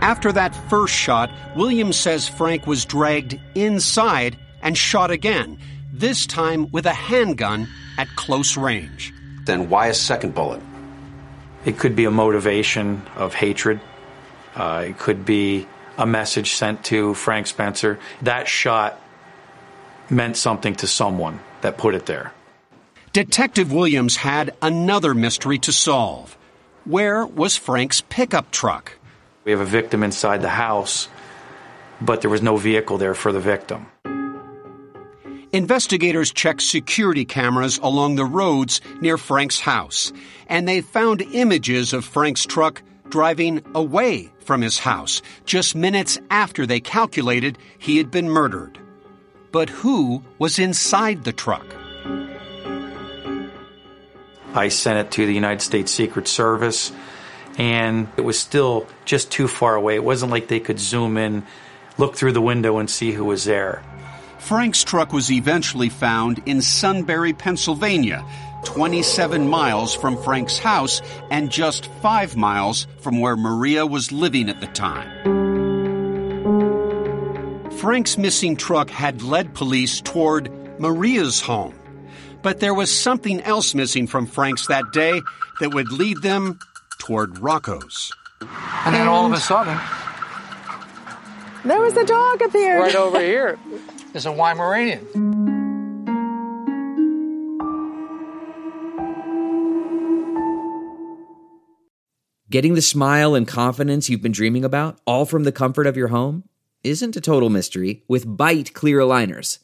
After 0.00 0.32
that 0.32 0.54
first 0.68 0.94
shot, 0.94 1.30
Williams 1.56 1.96
says 1.96 2.28
Frank 2.28 2.66
was 2.66 2.84
dragged 2.84 3.40
inside 3.54 4.36
and 4.62 4.76
shot 4.76 5.10
again, 5.10 5.58
this 5.92 6.26
time 6.26 6.70
with 6.72 6.86
a 6.86 6.92
handgun 6.92 7.68
at 7.98 8.08
close 8.16 8.56
range. 8.56 9.12
Then 9.44 9.68
why 9.68 9.88
a 9.88 9.94
second 9.94 10.34
bullet? 10.34 10.62
It 11.64 11.78
could 11.78 11.96
be 11.96 12.04
a 12.04 12.10
motivation 12.10 13.02
of 13.16 13.34
hatred. 13.34 13.80
Uh, 14.54 14.84
it 14.88 14.98
could 14.98 15.24
be 15.24 15.66
a 15.96 16.06
message 16.06 16.54
sent 16.54 16.84
to 16.84 17.14
Frank 17.14 17.46
Spencer. 17.46 17.98
That 18.22 18.48
shot 18.48 19.00
meant 20.10 20.36
something 20.36 20.74
to 20.76 20.86
someone 20.86 21.40
that 21.62 21.78
put 21.78 21.94
it 21.94 22.06
there. 22.06 22.32
Detective 23.14 23.70
Williams 23.70 24.16
had 24.16 24.56
another 24.60 25.14
mystery 25.14 25.56
to 25.60 25.70
solve. 25.70 26.36
Where 26.84 27.24
was 27.24 27.56
Frank's 27.56 28.00
pickup 28.00 28.50
truck? 28.50 28.98
We 29.44 29.52
have 29.52 29.60
a 29.60 29.64
victim 29.64 30.02
inside 30.02 30.42
the 30.42 30.48
house, 30.48 31.06
but 32.00 32.22
there 32.22 32.30
was 32.30 32.42
no 32.42 32.56
vehicle 32.56 32.98
there 32.98 33.14
for 33.14 33.30
the 33.30 33.38
victim. 33.38 33.86
Investigators 35.52 36.32
checked 36.32 36.62
security 36.62 37.24
cameras 37.24 37.78
along 37.84 38.16
the 38.16 38.24
roads 38.24 38.80
near 39.00 39.16
Frank's 39.16 39.60
house, 39.60 40.12
and 40.48 40.66
they 40.66 40.80
found 40.80 41.22
images 41.22 41.92
of 41.92 42.04
Frank's 42.04 42.44
truck 42.44 42.82
driving 43.10 43.62
away 43.76 44.32
from 44.40 44.60
his 44.60 44.76
house 44.76 45.22
just 45.44 45.76
minutes 45.76 46.18
after 46.30 46.66
they 46.66 46.80
calculated 46.80 47.58
he 47.78 47.96
had 47.96 48.10
been 48.10 48.28
murdered. 48.28 48.76
But 49.52 49.70
who 49.70 50.24
was 50.40 50.58
inside 50.58 51.22
the 51.22 51.32
truck? 51.32 51.76
I 54.56 54.68
sent 54.68 54.98
it 54.98 55.10
to 55.12 55.26
the 55.26 55.34
United 55.34 55.62
States 55.62 55.92
Secret 55.92 56.28
Service, 56.28 56.92
and 57.58 58.08
it 58.16 58.22
was 58.22 58.38
still 58.38 58.86
just 59.04 59.30
too 59.30 59.48
far 59.48 59.74
away. 59.74 59.96
It 59.96 60.04
wasn't 60.04 60.32
like 60.32 60.48
they 60.48 60.60
could 60.60 60.78
zoom 60.78 61.16
in, 61.16 61.44
look 61.98 62.16
through 62.16 62.32
the 62.32 62.40
window, 62.40 62.78
and 62.78 62.88
see 62.88 63.12
who 63.12 63.24
was 63.24 63.44
there. 63.44 63.82
Frank's 64.38 64.84
truck 64.84 65.12
was 65.12 65.30
eventually 65.30 65.88
found 65.88 66.42
in 66.46 66.60
Sunbury, 66.60 67.32
Pennsylvania, 67.32 68.24
27 68.64 69.48
miles 69.48 69.94
from 69.94 70.22
Frank's 70.22 70.58
house 70.58 71.00
and 71.30 71.50
just 71.50 71.86
five 72.02 72.36
miles 72.36 72.86
from 73.00 73.20
where 73.20 73.36
Maria 73.36 73.86
was 73.86 74.12
living 74.12 74.48
at 74.48 74.60
the 74.60 74.66
time. 74.66 75.10
Frank's 77.78 78.16
missing 78.16 78.56
truck 78.56 78.90
had 78.90 79.22
led 79.22 79.54
police 79.54 80.00
toward 80.00 80.50
Maria's 80.78 81.40
home. 81.40 81.74
But 82.44 82.60
there 82.60 82.74
was 82.74 82.96
something 82.96 83.40
else 83.40 83.74
missing 83.74 84.06
from 84.06 84.26
Frank's 84.26 84.66
that 84.66 84.92
day 84.92 85.22
that 85.60 85.72
would 85.72 85.90
lead 85.90 86.20
them 86.20 86.58
toward 86.98 87.38
Rocco's. 87.38 88.12
And 88.84 88.94
then 88.94 89.08
all 89.08 89.24
of 89.24 89.32
a 89.32 89.40
sudden, 89.40 89.80
there 91.64 91.80
was 91.80 91.96
a 91.96 92.04
dog 92.04 92.42
appeared. 92.42 92.80
Right 92.80 92.94
over 92.94 93.18
here 93.18 93.58
is 94.12 94.26
a 94.26 94.28
Weimaraner. 94.28 95.00
Getting 102.50 102.74
the 102.74 102.82
smile 102.82 103.34
and 103.34 103.48
confidence 103.48 104.10
you've 104.10 104.20
been 104.20 104.32
dreaming 104.32 104.66
about, 104.66 105.00
all 105.06 105.24
from 105.24 105.44
the 105.44 105.50
comfort 105.50 105.86
of 105.86 105.96
your 105.96 106.08
home, 106.08 106.44
isn't 106.82 107.16
a 107.16 107.22
total 107.22 107.48
mystery 107.48 108.04
with 108.06 108.26
Byte 108.26 108.74
clear 108.74 108.98
aligners. 109.00 109.63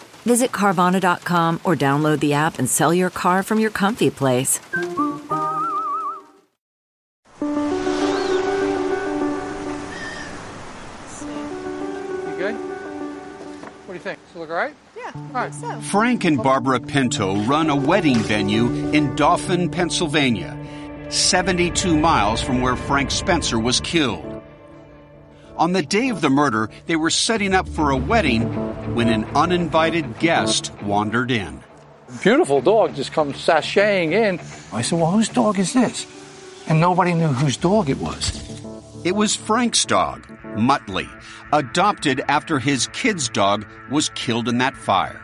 Visit 0.25 0.51
Carvana.com 0.51 1.61
or 1.63 1.75
download 1.75 2.19
the 2.19 2.33
app 2.33 2.59
and 2.59 2.69
sell 2.69 2.93
your 2.93 3.09
car 3.09 3.43
from 3.43 3.59
your 3.59 3.71
comfy 3.71 4.09
place. 4.09 4.59
You 12.27 12.37
good? 12.37 12.55
What 12.55 13.87
do 13.87 13.93
you 13.93 13.99
think? 13.99 14.19
Does 14.27 14.35
it 14.35 14.39
look 14.39 14.49
all 14.49 14.55
right? 14.55 14.75
Yeah, 14.95 15.11
all 15.15 15.21
right. 15.33 15.53
So. 15.53 15.81
Frank 15.81 16.23
and 16.23 16.37
Barbara 16.37 16.79
Pinto 16.79 17.41
run 17.43 17.69
a 17.69 17.75
wedding 17.75 18.17
venue 18.17 18.67
in 18.91 19.15
Dauphin, 19.15 19.69
Pennsylvania, 19.69 20.57
72 21.09 21.97
miles 21.97 22.41
from 22.41 22.61
where 22.61 22.75
Frank 22.75 23.11
Spencer 23.11 23.59
was 23.59 23.79
killed. 23.81 24.40
On 25.61 25.73
the 25.73 25.83
day 25.83 26.09
of 26.09 26.21
the 26.21 26.29
murder, 26.31 26.71
they 26.87 26.95
were 26.95 27.11
setting 27.11 27.53
up 27.53 27.69
for 27.69 27.91
a 27.91 27.95
wedding 27.95 28.41
when 28.95 29.09
an 29.09 29.25
uninvited 29.35 30.17
guest 30.17 30.73
wandered 30.81 31.29
in. 31.29 31.63
Beautiful 32.23 32.61
dog 32.61 32.95
just 32.95 33.13
comes 33.13 33.35
sashaying 33.35 34.11
in. 34.11 34.39
I 34.73 34.81
said, 34.81 34.97
Well, 34.97 35.11
whose 35.11 35.29
dog 35.29 35.59
is 35.59 35.73
this? 35.73 36.07
And 36.67 36.81
nobody 36.81 37.13
knew 37.13 37.27
whose 37.27 37.57
dog 37.57 37.91
it 37.91 37.99
was. 37.99 38.41
It 39.05 39.11
was 39.11 39.35
Frank's 39.35 39.85
dog, 39.85 40.25
Muttley, 40.55 41.07
adopted 41.53 42.23
after 42.27 42.57
his 42.57 42.87
kid's 42.87 43.29
dog 43.29 43.67
was 43.91 44.09
killed 44.15 44.47
in 44.47 44.57
that 44.57 44.75
fire. 44.75 45.21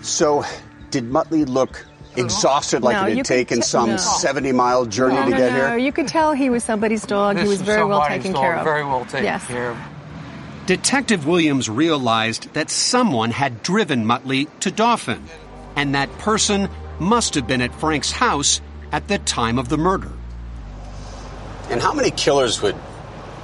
So, 0.00 0.44
did 0.92 1.10
Muttley 1.10 1.44
look 1.44 1.84
exhausted 2.18 2.82
like 2.82 2.96
No, 2.96 3.06
it 3.06 3.16
had 3.18 3.26
taken 3.26 3.58
t- 3.58 3.62
some 3.62 3.90
no. 3.90 3.96
70 3.96 4.52
mile 4.52 4.86
journey 4.86 5.14
no, 5.16 5.24
to 5.24 5.30
no, 5.30 5.36
get 5.36 5.52
no. 5.52 5.68
here? 5.68 5.78
You 5.78 5.92
could 5.92 6.08
tell 6.08 6.32
he 6.32 6.50
was 6.50 6.64
somebody's 6.64 7.04
dog. 7.04 7.38
he 7.38 7.46
was 7.46 7.62
very 7.62 7.84
well 7.84 8.06
taken 8.06 8.32
dog, 8.32 8.42
care 8.42 8.56
of. 8.56 8.64
Very 8.64 8.84
well 8.84 9.04
taken 9.04 9.24
yes. 9.24 9.46
care 9.46 9.70
of. 9.70 9.78
Detective 10.66 11.26
Williams 11.26 11.68
realized 11.68 12.52
that 12.54 12.70
someone 12.70 13.30
had 13.30 13.62
driven 13.62 14.04
Muttley 14.04 14.48
to 14.60 14.70
Dauphin, 14.70 15.22
and 15.76 15.94
that 15.94 16.10
person 16.18 16.68
must 16.98 17.34
have 17.34 17.46
been 17.46 17.60
at 17.60 17.72
Frank's 17.74 18.10
house 18.10 18.60
at 18.90 19.06
the 19.06 19.18
time 19.18 19.58
of 19.58 19.68
the 19.68 19.76
murder. 19.76 20.10
And 21.70 21.80
how 21.80 21.92
many 21.92 22.10
killers 22.10 22.62
would 22.62 22.76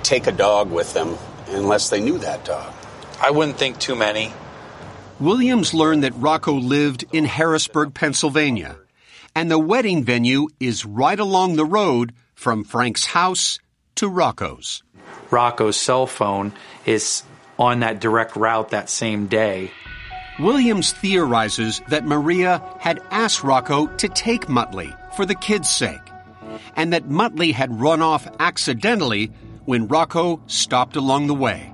take 0.02 0.26
a 0.26 0.32
dog 0.32 0.70
with 0.70 0.94
them 0.94 1.16
unless 1.48 1.90
they 1.90 2.00
knew 2.00 2.18
that 2.18 2.44
dog? 2.44 2.72
I 3.20 3.30
wouldn't 3.30 3.56
think 3.56 3.78
too 3.78 3.94
many. 3.94 4.32
Williams 5.22 5.72
learned 5.72 6.02
that 6.02 6.16
Rocco 6.16 6.52
lived 6.52 7.04
in 7.12 7.24
Harrisburg, 7.24 7.94
Pennsylvania, 7.94 8.76
and 9.36 9.48
the 9.48 9.58
wedding 9.58 10.02
venue 10.02 10.48
is 10.58 10.84
right 10.84 11.18
along 11.20 11.54
the 11.54 11.64
road 11.64 12.12
from 12.34 12.64
Frank's 12.64 13.04
house 13.04 13.60
to 13.94 14.08
Rocco's. 14.08 14.82
Rocco's 15.30 15.76
cell 15.76 16.08
phone 16.08 16.52
is 16.86 17.22
on 17.56 17.80
that 17.80 18.00
direct 18.00 18.34
route 18.34 18.70
that 18.70 18.90
same 18.90 19.28
day. 19.28 19.70
Williams 20.40 20.90
theorizes 20.90 21.80
that 21.86 22.04
Maria 22.04 22.60
had 22.80 23.00
asked 23.12 23.44
Rocco 23.44 23.86
to 23.98 24.08
take 24.08 24.46
Muttley 24.46 24.92
for 25.14 25.24
the 25.24 25.36
kid's 25.36 25.70
sake, 25.70 26.00
and 26.74 26.92
that 26.92 27.08
Muttley 27.08 27.52
had 27.52 27.80
run 27.80 28.02
off 28.02 28.26
accidentally 28.40 29.30
when 29.66 29.86
Rocco 29.86 30.40
stopped 30.48 30.96
along 30.96 31.28
the 31.28 31.34
way. 31.34 31.71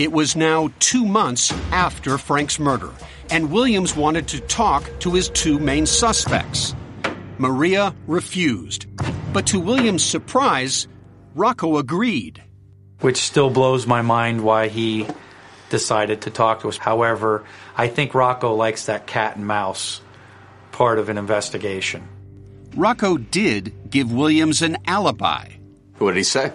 It 0.00 0.12
was 0.12 0.34
now 0.34 0.70
two 0.78 1.04
months 1.04 1.52
after 1.72 2.16
Frank's 2.16 2.58
murder, 2.58 2.88
and 3.30 3.52
Williams 3.52 3.94
wanted 3.94 4.28
to 4.28 4.40
talk 4.40 4.88
to 5.00 5.12
his 5.12 5.28
two 5.28 5.58
main 5.58 5.84
suspects. 5.84 6.74
Maria 7.36 7.94
refused, 8.06 8.86
but 9.34 9.46
to 9.48 9.60
Williams' 9.60 10.02
surprise, 10.02 10.88
Rocco 11.34 11.76
agreed. 11.76 12.42
which 13.00 13.18
still 13.18 13.50
blows 13.50 13.86
my 13.86 14.00
mind 14.00 14.42
why 14.42 14.68
he 14.68 15.06
decided 15.68 16.22
to 16.22 16.30
talk 16.30 16.62
to 16.62 16.70
us. 16.70 16.78
However, 16.78 17.44
I 17.76 17.88
think 17.88 18.14
Rocco 18.14 18.54
likes 18.54 18.86
that 18.86 19.06
cat 19.06 19.36
and 19.36 19.46
mouse 19.46 20.00
part 20.72 20.98
of 20.98 21.10
an 21.10 21.18
investigation. 21.18 22.08
Rocco 22.74 23.18
did 23.18 23.90
give 23.90 24.10
Williams 24.10 24.62
an 24.62 24.78
alibi. 24.86 25.50
What 25.98 26.12
did 26.12 26.16
he 26.16 26.24
say? 26.24 26.52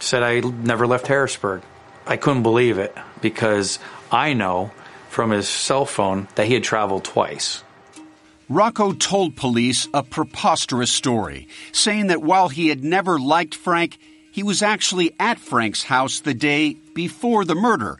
Said 0.00 0.22
I 0.22 0.40
never 0.40 0.86
left 0.86 1.08
Harrisburg. 1.08 1.60
I 2.06 2.16
couldn't 2.16 2.42
believe 2.42 2.78
it 2.78 2.96
because 3.20 3.78
I 4.10 4.32
know 4.32 4.70
from 5.08 5.30
his 5.30 5.48
cell 5.48 5.86
phone 5.86 6.28
that 6.34 6.46
he 6.46 6.54
had 6.54 6.62
traveled 6.62 7.04
twice. 7.04 7.64
Rocco 8.48 8.92
told 8.92 9.34
police 9.34 9.88
a 9.92 10.04
preposterous 10.04 10.92
story, 10.92 11.48
saying 11.72 12.08
that 12.08 12.22
while 12.22 12.48
he 12.48 12.68
had 12.68 12.84
never 12.84 13.18
liked 13.18 13.56
Frank, 13.56 13.98
he 14.30 14.44
was 14.44 14.62
actually 14.62 15.16
at 15.18 15.40
Frank's 15.40 15.82
house 15.82 16.20
the 16.20 16.34
day 16.34 16.74
before 16.94 17.44
the 17.44 17.56
murder, 17.56 17.98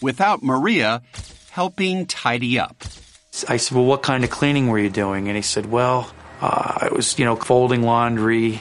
without 0.00 0.42
Maria 0.42 1.02
helping 1.50 2.06
tidy 2.06 2.58
up. 2.58 2.82
I 3.48 3.56
said, 3.58 3.76
Well, 3.76 3.84
what 3.84 4.02
kind 4.02 4.24
of 4.24 4.30
cleaning 4.30 4.68
were 4.68 4.78
you 4.78 4.90
doing? 4.90 5.28
And 5.28 5.36
he 5.36 5.42
said, 5.42 5.66
Well, 5.66 6.10
uh, 6.40 6.78
I 6.82 6.88
was, 6.92 7.16
you 7.18 7.24
know, 7.24 7.36
folding 7.36 7.82
laundry 7.82 8.60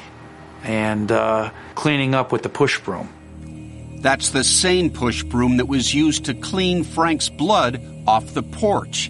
and 0.64 1.12
uh, 1.12 1.50
cleaning 1.74 2.14
up 2.14 2.32
with 2.32 2.44
the 2.44 2.50
push 2.50 2.80
broom. 2.80 3.10
That's 4.04 4.32
the 4.32 4.44
same 4.44 4.90
push 4.90 5.24
broom 5.24 5.58
that 5.58 5.70
was 5.70 5.94
used 5.94 6.26
to 6.26 6.34
clean 6.34 6.84
Frank's 6.84 7.30
blood 7.30 7.82
off 8.06 8.34
the 8.34 8.44
porch. 8.44 9.10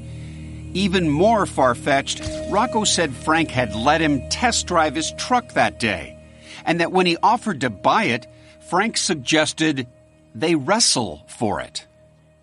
Even 0.76 1.10
more 1.10 1.48
far 1.48 1.74
fetched, 1.74 2.22
Rocco 2.52 2.84
said 2.84 3.12
Frank 3.12 3.50
had 3.50 3.76
let 3.76 4.02
him 4.02 4.30
test 4.30 4.68
drive 4.68 4.94
his 4.94 5.12
truck 5.14 5.54
that 5.54 5.80
day, 5.80 6.16
and 6.64 6.80
that 6.80 6.92
when 6.92 7.08
he 7.08 7.18
offered 7.24 7.62
to 7.62 7.72
buy 7.72 8.04
it, 8.04 8.28
Frank 8.70 8.98
suggested 8.98 9.88
they 10.36 10.54
wrestle 10.54 11.24
for 11.28 11.60
it. 11.60 11.88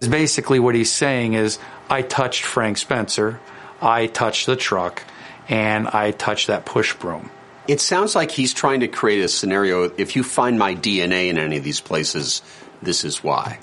Basically, 0.00 0.58
what 0.58 0.74
he's 0.74 0.92
saying 0.92 1.34
is, 1.34 1.60
I 1.88 2.02
touched 2.02 2.42
Frank 2.42 2.78
Spencer, 2.78 3.38
I 3.80 4.08
touched 4.08 4.46
the 4.46 4.56
truck, 4.56 5.04
and 5.48 5.86
I 5.86 6.10
touched 6.10 6.48
that 6.48 6.66
push 6.66 6.94
broom. 6.94 7.30
It 7.70 7.80
sounds 7.80 8.16
like 8.16 8.33
he's 8.33 8.52
trying 8.52 8.80
to 8.80 8.88
create 8.88 9.22
a 9.22 9.28
scenario. 9.28 9.85
If 9.96 10.16
you 10.16 10.24
find 10.24 10.59
my 10.59 10.74
DNA 10.74 11.28
in 11.28 11.38
any 11.38 11.56
of 11.56 11.62
these 11.62 11.80
places, 11.80 12.42
this 12.83 13.04
is 13.04 13.22
why. 13.22 13.61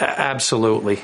A- 0.00 0.20
absolutely. 0.20 0.96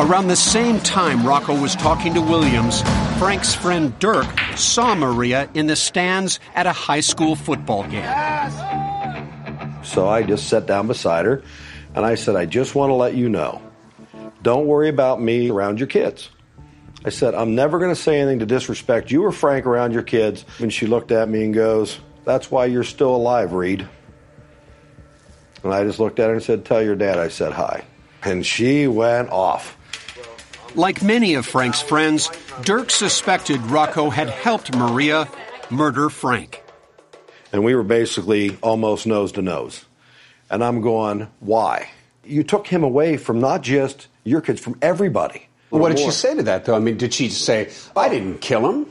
Around 0.00 0.26
the 0.26 0.36
same 0.36 0.80
time 0.80 1.24
Rocco 1.24 1.54
was 1.54 1.76
talking 1.76 2.12
to 2.14 2.20
Williams, 2.20 2.82
Frank's 3.20 3.54
friend 3.54 3.96
Dirk 4.00 4.26
saw 4.56 4.96
Maria 4.96 5.48
in 5.54 5.68
the 5.68 5.76
stands 5.76 6.40
at 6.56 6.66
a 6.66 6.72
high 6.72 6.98
school 6.98 7.36
football 7.36 7.84
game. 7.84 8.02
So 9.84 10.08
I 10.08 10.24
just 10.26 10.48
sat 10.48 10.66
down 10.66 10.88
beside 10.88 11.24
her 11.26 11.44
and 11.94 12.04
I 12.04 12.16
said, 12.16 12.34
I 12.34 12.46
just 12.46 12.74
want 12.74 12.90
to 12.90 12.94
let 12.94 13.14
you 13.14 13.28
know, 13.28 13.62
don't 14.42 14.66
worry 14.66 14.88
about 14.88 15.22
me 15.22 15.50
around 15.50 15.78
your 15.78 15.86
kids. 15.86 16.30
I 17.04 17.08
said, 17.08 17.34
I'm 17.34 17.54
never 17.54 17.78
going 17.78 17.90
to 17.94 18.00
say 18.00 18.20
anything 18.20 18.40
to 18.40 18.46
disrespect 18.46 19.10
you 19.10 19.24
or 19.24 19.32
Frank 19.32 19.64
around 19.64 19.92
your 19.92 20.02
kids. 20.02 20.44
And 20.58 20.72
she 20.72 20.86
looked 20.86 21.12
at 21.12 21.28
me 21.28 21.44
and 21.44 21.54
goes, 21.54 21.98
That's 22.24 22.50
why 22.50 22.66
you're 22.66 22.84
still 22.84 23.14
alive, 23.14 23.52
Reed. 23.52 23.88
And 25.62 25.72
I 25.72 25.84
just 25.84 25.98
looked 25.98 26.18
at 26.18 26.28
her 26.28 26.34
and 26.34 26.42
said, 26.42 26.64
Tell 26.64 26.82
your 26.82 26.96
dad 26.96 27.18
I 27.18 27.28
said 27.28 27.52
hi. 27.52 27.84
And 28.22 28.44
she 28.44 28.86
went 28.86 29.30
off. 29.30 29.76
Like 30.74 31.02
many 31.02 31.34
of 31.34 31.46
Frank's 31.46 31.80
friends, 31.80 32.30
Dirk 32.62 32.90
suspected 32.90 33.60
Rocco 33.62 34.10
had 34.10 34.28
helped 34.28 34.74
Maria 34.76 35.28
murder 35.70 36.10
Frank. 36.10 36.62
And 37.52 37.64
we 37.64 37.74
were 37.74 37.82
basically 37.82 38.56
almost 38.62 39.06
nose 39.06 39.32
to 39.32 39.42
nose. 39.42 39.84
And 40.50 40.62
I'm 40.62 40.82
going, 40.82 41.28
Why? 41.40 41.90
You 42.24 42.44
took 42.44 42.66
him 42.66 42.84
away 42.84 43.16
from 43.16 43.40
not 43.40 43.62
just 43.62 44.08
your 44.22 44.42
kids, 44.42 44.60
from 44.60 44.76
everybody. 44.82 45.48
What 45.70 45.90
did 45.90 45.98
she 46.00 46.10
say 46.10 46.34
to 46.34 46.42
that, 46.44 46.64
though? 46.64 46.74
I 46.74 46.80
mean, 46.80 46.96
did 46.96 47.14
she 47.14 47.28
say, 47.28 47.70
I 47.96 48.08
didn't 48.08 48.40
kill 48.40 48.68
him? 48.68 48.86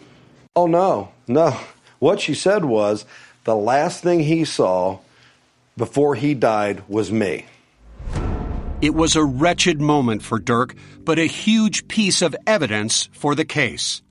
Oh, 0.56 0.68
no, 0.68 1.12
no. 1.28 1.58
What 2.00 2.22
she 2.22 2.34
said 2.34 2.66
was 2.66 3.06
the 3.44 3.56
last 3.56 4.02
thing 4.02 4.22
he 4.22 4.46
saw 4.46 5.00
before 5.76 6.16
he 6.16 6.34
died 6.34 6.84
was 6.88 7.12
me. 7.12 7.46
It 8.82 8.96
was 8.96 9.18
a 9.18 9.24
wretched 9.24 9.82
moment 9.82 10.24
for 10.24 10.40
Dirk, 10.40 10.74
but 11.04 11.20
a 11.20 11.26
huge 11.26 11.90
piece 11.90 12.22
of 12.22 12.36
evidence 12.48 13.10
for 13.12 13.36
the 13.36 13.44
case. 13.44 14.02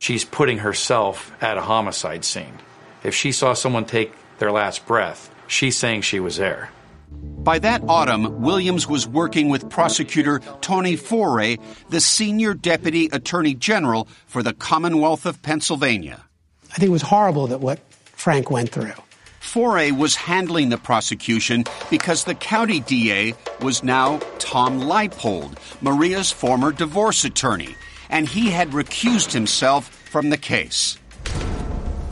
She's 0.00 0.24
putting 0.24 0.58
herself 0.58 1.32
at 1.40 1.56
a 1.56 1.62
homicide 1.62 2.24
scene. 2.24 2.58
If 3.04 3.14
she 3.14 3.30
saw 3.30 3.54
someone 3.54 3.84
take 3.84 4.12
their 4.38 4.50
last 4.50 4.86
breath, 4.86 5.32
she's 5.46 5.76
saying 5.76 6.02
she 6.02 6.18
was 6.18 6.36
there. 6.36 6.70
By 7.10 7.58
that 7.60 7.82
autumn, 7.88 8.42
Williams 8.42 8.86
was 8.86 9.08
working 9.08 9.48
with 9.48 9.70
prosecutor 9.70 10.40
Tony 10.60 10.96
Forray, 10.96 11.58
the 11.88 12.00
senior 12.00 12.52
deputy 12.52 13.08
attorney 13.10 13.54
general 13.54 14.08
for 14.26 14.42
the 14.42 14.52
Commonwealth 14.52 15.24
of 15.24 15.40
Pennsylvania. 15.40 16.24
I 16.70 16.74
think 16.74 16.88
it 16.88 16.92
was 16.92 17.02
horrible 17.02 17.46
that 17.46 17.60
what 17.60 17.78
Frank 17.92 18.50
went 18.50 18.70
through. 18.70 18.92
Forray 19.40 19.96
was 19.96 20.14
handling 20.14 20.68
the 20.68 20.76
prosecution 20.76 21.64
because 21.88 22.24
the 22.24 22.34
county 22.34 22.80
DA 22.80 23.34
was 23.62 23.82
now 23.82 24.18
Tom 24.38 24.80
Leipold, 24.80 25.56
Maria's 25.80 26.30
former 26.30 26.70
divorce 26.70 27.24
attorney, 27.24 27.74
and 28.10 28.28
he 28.28 28.50
had 28.50 28.70
recused 28.72 29.32
himself 29.32 29.88
from 29.88 30.28
the 30.28 30.36
case. 30.36 30.98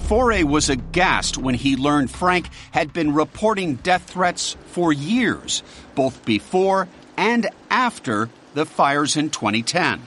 Forray 0.07 0.44
was 0.44 0.70
aghast 0.70 1.36
when 1.36 1.57
he 1.57 1.76
learned 1.76 2.11
Frank 2.11 2.48
had 2.70 2.92
been 2.92 3.12
reporting 3.12 3.74
death 3.74 4.04
threats 4.04 4.57
for 4.66 4.92
years, 4.92 5.64
both 5.96 6.24
before 6.24 6.86
and 7.16 7.48
after 7.70 8.30
the 8.54 8.64
fires 8.64 9.16
in 9.16 9.30
2010. 9.30 10.00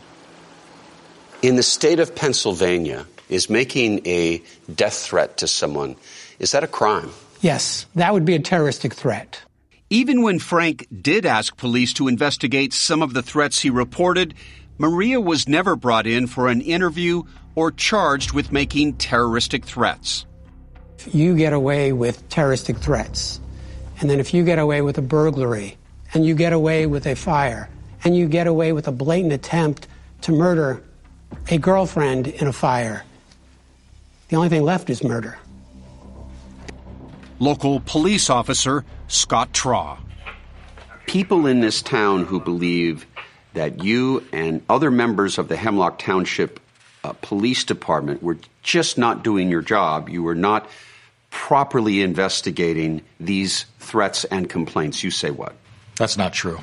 In 1.41 1.58
the 1.58 1.64
state 1.64 2.00
of 2.00 2.16
Pennsylvania, 2.16 3.06
is 3.30 3.50
making 3.50 4.06
a 4.08 4.41
death 4.74 4.97
threat 4.97 5.38
to 5.38 5.47
someone, 5.47 5.95
is 6.39 6.52
that 6.52 6.64
a 6.64 6.68
crime? 6.68 7.12
Yes, 7.41 7.86
that 7.95 8.12
would 8.12 8.26
be 8.26 8.36
a 8.36 8.39
terroristic 8.39 8.93
threat. 8.93 9.41
Even 9.89 10.22
when 10.22 10.39
Frank 10.39 10.88
did 11.02 11.26
ask 11.26 11.56
police 11.58 11.93
to 11.93 12.08
investigate 12.08 12.74
some 12.74 13.02
of 13.02 13.14
the 13.14 13.24
threats 13.24 13.60
he 13.60 13.70
reported, 13.70 14.34
Maria 14.80 15.20
was 15.20 15.46
never 15.46 15.76
brought 15.76 16.08
in 16.08 16.26
for 16.26 16.48
an 16.48 16.62
interview 16.62 17.24
or 17.54 17.70
charged 17.70 18.32
with 18.32 18.54
making 18.54 18.94
terroristic 18.94 19.66
threats. 19.66 20.26
If 20.98 21.14
you 21.14 21.36
get 21.36 21.52
away 21.52 21.92
with 21.92 22.28
terroristic 22.30 22.78
threats 22.78 23.42
And 24.00 24.10
then 24.10 24.22
if 24.22 24.34
you 24.34 24.46
get 24.46 24.60
away 24.60 24.82
with 24.82 24.98
a 24.98 25.02
burglary, 25.02 25.78
and 26.14 26.26
you 26.26 26.34
get 26.34 26.54
away 26.54 26.86
with 26.86 27.06
a 27.06 27.16
fire, 27.16 27.70
and 28.06 28.16
you 28.16 28.30
get 28.30 28.48
away 28.48 28.72
with 28.72 28.88
a 28.88 28.94
blatant 28.94 29.34
attempt 29.34 29.88
to 30.22 30.32
murder 30.32 30.82
a 31.50 31.58
girlfriend 31.58 32.28
in 32.28 32.48
a 32.48 32.54
fire, 32.54 33.04
the 34.30 34.38
only 34.38 34.48
thing 34.48 34.64
left 34.64 34.90
is 34.90 35.04
murder. 35.04 35.38
Local 37.40 37.82
police 37.82 38.30
officer 38.30 38.86
Scott 39.10 39.52
Traw. 39.52 39.98
People 41.06 41.46
in 41.46 41.60
this 41.60 41.82
town 41.82 42.24
who 42.24 42.40
believe 42.40 43.06
that 43.60 43.84
you 43.84 44.26
and 44.32 44.62
other 44.70 44.89
members 44.89 45.38
of 45.38 45.49
the 45.49 45.57
Hemlock 45.57 45.99
Township 45.99 46.62
uh, 47.03 47.12
Police 47.22 47.66
Department 47.66 48.24
were 48.24 48.38
just 48.64 48.97
not 48.97 49.22
doing 49.22 49.49
your 49.49 49.62
job. 49.62 50.07
You 50.07 50.24
were 50.24 50.34
not 50.34 50.66
properly 51.30 52.01
investigating 52.01 53.01
these 53.20 53.66
threats 53.80 54.24
and 54.24 54.49
complaints. 54.49 55.03
You 55.03 55.12
say 55.12 55.30
what? 55.30 55.55
That's 55.97 56.16
not 56.16 56.32
true. 56.32 56.60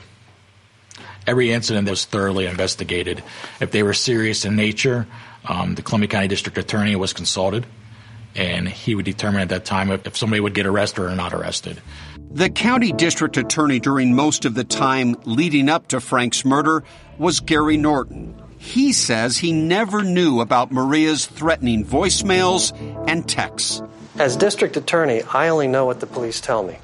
Every 1.26 1.52
incident 1.52 1.86
was 1.86 2.06
thoroughly 2.06 2.46
investigated. 2.46 3.22
If 3.60 3.72
they 3.72 3.82
were 3.82 3.92
serious 3.92 4.46
in 4.46 4.56
nature, 4.56 5.06
um, 5.44 5.74
the 5.74 5.82
Columbia 5.82 6.08
County 6.08 6.28
District 6.28 6.56
Attorney 6.56 6.96
was 6.96 7.12
consulted, 7.12 7.66
and 8.34 8.66
he 8.66 8.94
would 8.94 9.04
determine 9.04 9.42
at 9.42 9.50
that 9.50 9.66
time 9.66 9.90
if, 9.90 10.06
if 10.06 10.16
somebody 10.16 10.40
would 10.40 10.54
get 10.54 10.64
arrested 10.64 11.02
or 11.02 11.14
not 11.14 11.34
arrested. 11.34 11.78
The 12.36 12.50
county 12.50 12.92
district 12.92 13.38
attorney 13.38 13.80
during 13.80 14.14
most 14.14 14.44
of 14.44 14.52
the 14.52 14.62
time 14.62 15.16
leading 15.24 15.70
up 15.70 15.88
to 15.88 16.00
Frank's 16.02 16.44
murder 16.44 16.84
was 17.16 17.40
Gary 17.40 17.78
Norton. 17.78 18.38
He 18.58 18.92
says 18.92 19.38
he 19.38 19.52
never 19.52 20.02
knew 20.02 20.42
about 20.42 20.70
Maria's 20.70 21.24
threatening 21.24 21.82
voicemails 21.82 22.76
and 23.08 23.26
texts. 23.26 23.80
As 24.18 24.36
district 24.36 24.76
attorney, 24.76 25.22
I 25.22 25.48
only 25.48 25.66
know 25.66 25.86
what 25.86 26.00
the 26.00 26.06
police 26.06 26.42
tell 26.42 26.62
me. 26.62 26.76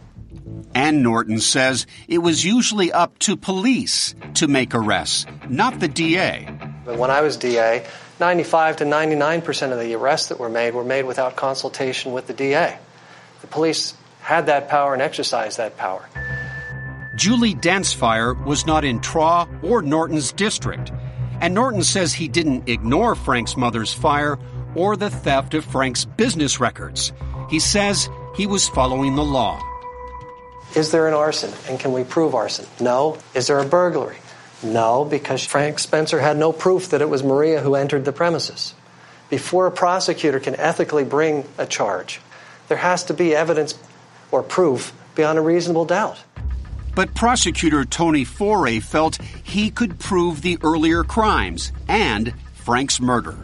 And 0.75 1.03
Norton 1.03 1.39
says 1.39 1.87
it 2.09 2.21
was 2.21 2.47
usually 2.47 2.91
up 2.91 3.19
to 3.19 3.37
police 3.37 4.15
to 4.37 4.49
make 4.49 4.75
arrests, 4.75 5.27
not 5.51 5.81
the 5.81 5.89
DA. 5.89 6.49
But 6.87 6.97
when 6.97 7.11
I 7.11 7.21
was 7.21 7.37
DA, 7.37 7.85
95 8.21 8.79
to 8.79 8.85
99% 8.85 9.73
of 9.73 9.79
the 9.79 9.95
arrests 9.97 10.31
that 10.31 10.39
were 10.39 10.49
made 10.49 10.73
were 10.73 10.83
made 10.83 11.05
without 11.05 11.37
consultation 11.37 12.15
with 12.15 12.27
the 12.27 12.33
DA. 12.33 12.79
The 13.43 13.47
police 13.49 13.93
had 14.23 14.47
that 14.47 14.69
power 14.69 14.95
and 14.95 15.03
exercised 15.03 15.59
that 15.59 15.77
power. 15.77 16.09
Julie 17.17 17.55
Dent's 17.55 17.93
fire 17.93 18.33
was 18.33 18.67
not 18.67 18.85
in 18.85 19.01
Traw 19.01 19.47
or 19.63 19.83
Norton's 19.83 20.33
district. 20.33 20.93
And 21.41 21.55
Norton 21.55 21.83
says 21.83 22.15
he 22.15 22.29
didn't 22.29 22.69
ignore 22.69 23.15
Frank's 23.15 23.57
mother's 23.57 23.93
fire 23.93 24.39
or 24.75 24.97
the 24.97 25.11
theft 25.11 25.55
of 25.55 25.65
Frank's 25.65 26.05
business 26.05 26.61
records. 26.61 27.13
He 27.51 27.59
says 27.59 28.09
he 28.37 28.47
was 28.47 28.69
following 28.69 29.17
the 29.17 29.25
law. 29.25 29.61
Is 30.75 30.91
there 30.93 31.09
an 31.09 31.15
arson? 31.15 31.53
And 31.69 31.79
can 31.79 31.93
we 31.93 32.05
prove 32.05 32.35
arson? 32.35 32.67
No. 32.81 33.19
Is 33.35 33.49
there 33.49 33.59
a 33.59 33.67
burglary? 33.67 34.17
No, 34.63 35.05
because 35.05 35.45
Frank 35.45 35.81
Spencer 35.81 36.21
had 36.21 36.37
no 36.37 36.53
proof 36.53 36.91
that 36.91 37.03
it 37.03 37.11
was 37.11 37.23
Maria 37.23 37.61
who 37.61 37.75
entered 37.75 38.05
the 38.05 38.13
premises. 38.13 38.73
Before 39.29 39.67
a 39.67 39.73
prosecutor 39.73 40.39
can 40.39 40.55
ethically 40.55 41.05
bring 41.05 41.45
a 41.59 41.67
charge, 41.67 42.21
there 42.69 42.79
has 42.79 43.05
to 43.05 43.15
be 43.15 43.35
evidence 43.35 43.75
or 44.33 44.43
proof 44.43 44.93
beyond 45.15 45.39
a 45.39 45.43
reasonable 45.43 45.85
doubt. 45.85 46.19
But 46.95 47.15
prosecutor 47.15 47.85
Tony 47.85 48.25
Forray 48.25 48.83
felt 48.83 49.19
he 49.45 49.71
could 49.71 49.99
prove 49.99 50.43
the 50.43 50.59
earlier 50.63 51.05
crimes 51.05 51.73
and 51.89 52.35
Frank's 52.55 53.01
murder. 53.01 53.37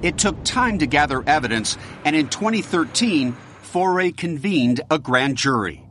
It 0.00 0.16
took 0.16 0.42
time 0.44 0.78
to 0.78 0.86
gather 0.86 1.22
evidence, 1.26 1.76
and 2.04 2.14
in 2.14 2.28
2013, 2.28 3.36
Forray 3.62 4.16
convened 4.16 4.80
a 4.90 4.98
grand 4.98 5.36
jury. 5.36 5.84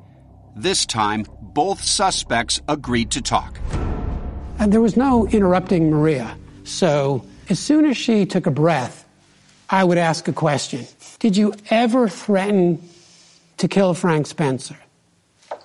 This 0.56 0.86
time, 0.86 1.26
both 1.40 1.84
suspects 1.84 2.62
agreed 2.68 3.12
to 3.12 3.22
talk. 3.22 3.60
And 4.60 4.72
there 4.72 4.82
was 4.82 4.98
no 4.98 5.28
interrupting 5.28 5.92
Maria. 5.92 6.36
So 6.64 7.26
as 7.50 7.60
soon 7.60 7.86
as 7.86 7.96
she 7.96 8.26
took 8.26 8.48
a 8.48 8.52
breath, 8.52 9.06
I 9.70 9.84
would 9.84 9.98
ask 9.98 10.28
a 10.28 10.34
question 10.34 10.88
Did 11.20 11.38
you 11.38 11.54
ever 11.70 12.08
threaten 12.10 12.82
to 13.58 13.68
kill 13.68 13.94
Frank 13.94 14.28
Spencer? 14.28 14.78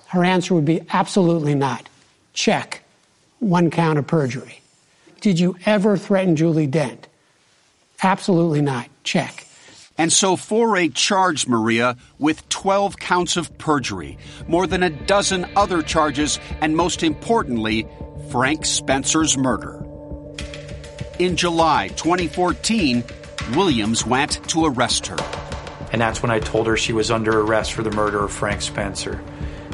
Her 0.07 0.23
answer 0.23 0.53
would 0.53 0.65
be 0.65 0.81
absolutely 0.91 1.55
not. 1.55 1.89
Check. 2.33 2.83
One 3.39 3.71
count 3.71 3.97
of 3.99 4.07
perjury. 4.07 4.61
Did 5.21 5.39
you 5.39 5.55
ever 5.65 5.97
threaten 5.97 6.35
Julie 6.35 6.67
Dent? 6.67 7.07
Absolutely 8.01 8.61
not. 8.61 8.89
Check. 9.03 9.47
And 9.97 10.11
so 10.11 10.35
Forray 10.35 10.93
charged 10.93 11.47
Maria 11.47 11.97
with 12.17 12.47
12 12.49 12.97
counts 12.97 13.37
of 13.37 13.55
perjury, 13.57 14.17
more 14.47 14.65
than 14.65 14.83
a 14.83 14.89
dozen 14.89 15.45
other 15.55 15.81
charges, 15.81 16.39
and 16.61 16.75
most 16.75 17.03
importantly, 17.03 17.87
Frank 18.29 18.65
Spencer's 18.65 19.37
murder. 19.37 19.85
In 21.19 21.37
July 21.37 21.89
2014, 21.89 23.03
Williams 23.55 24.05
went 24.05 24.47
to 24.49 24.65
arrest 24.65 25.07
her. 25.07 25.52
And 25.93 26.01
that's 26.01 26.23
when 26.23 26.31
I 26.31 26.39
told 26.39 26.65
her 26.65 26.75
she 26.75 26.91
was 26.91 27.11
under 27.11 27.39
arrest 27.39 27.73
for 27.73 27.83
the 27.83 27.91
murder 27.91 28.23
of 28.23 28.31
Frank 28.31 28.63
Spencer. 28.63 29.21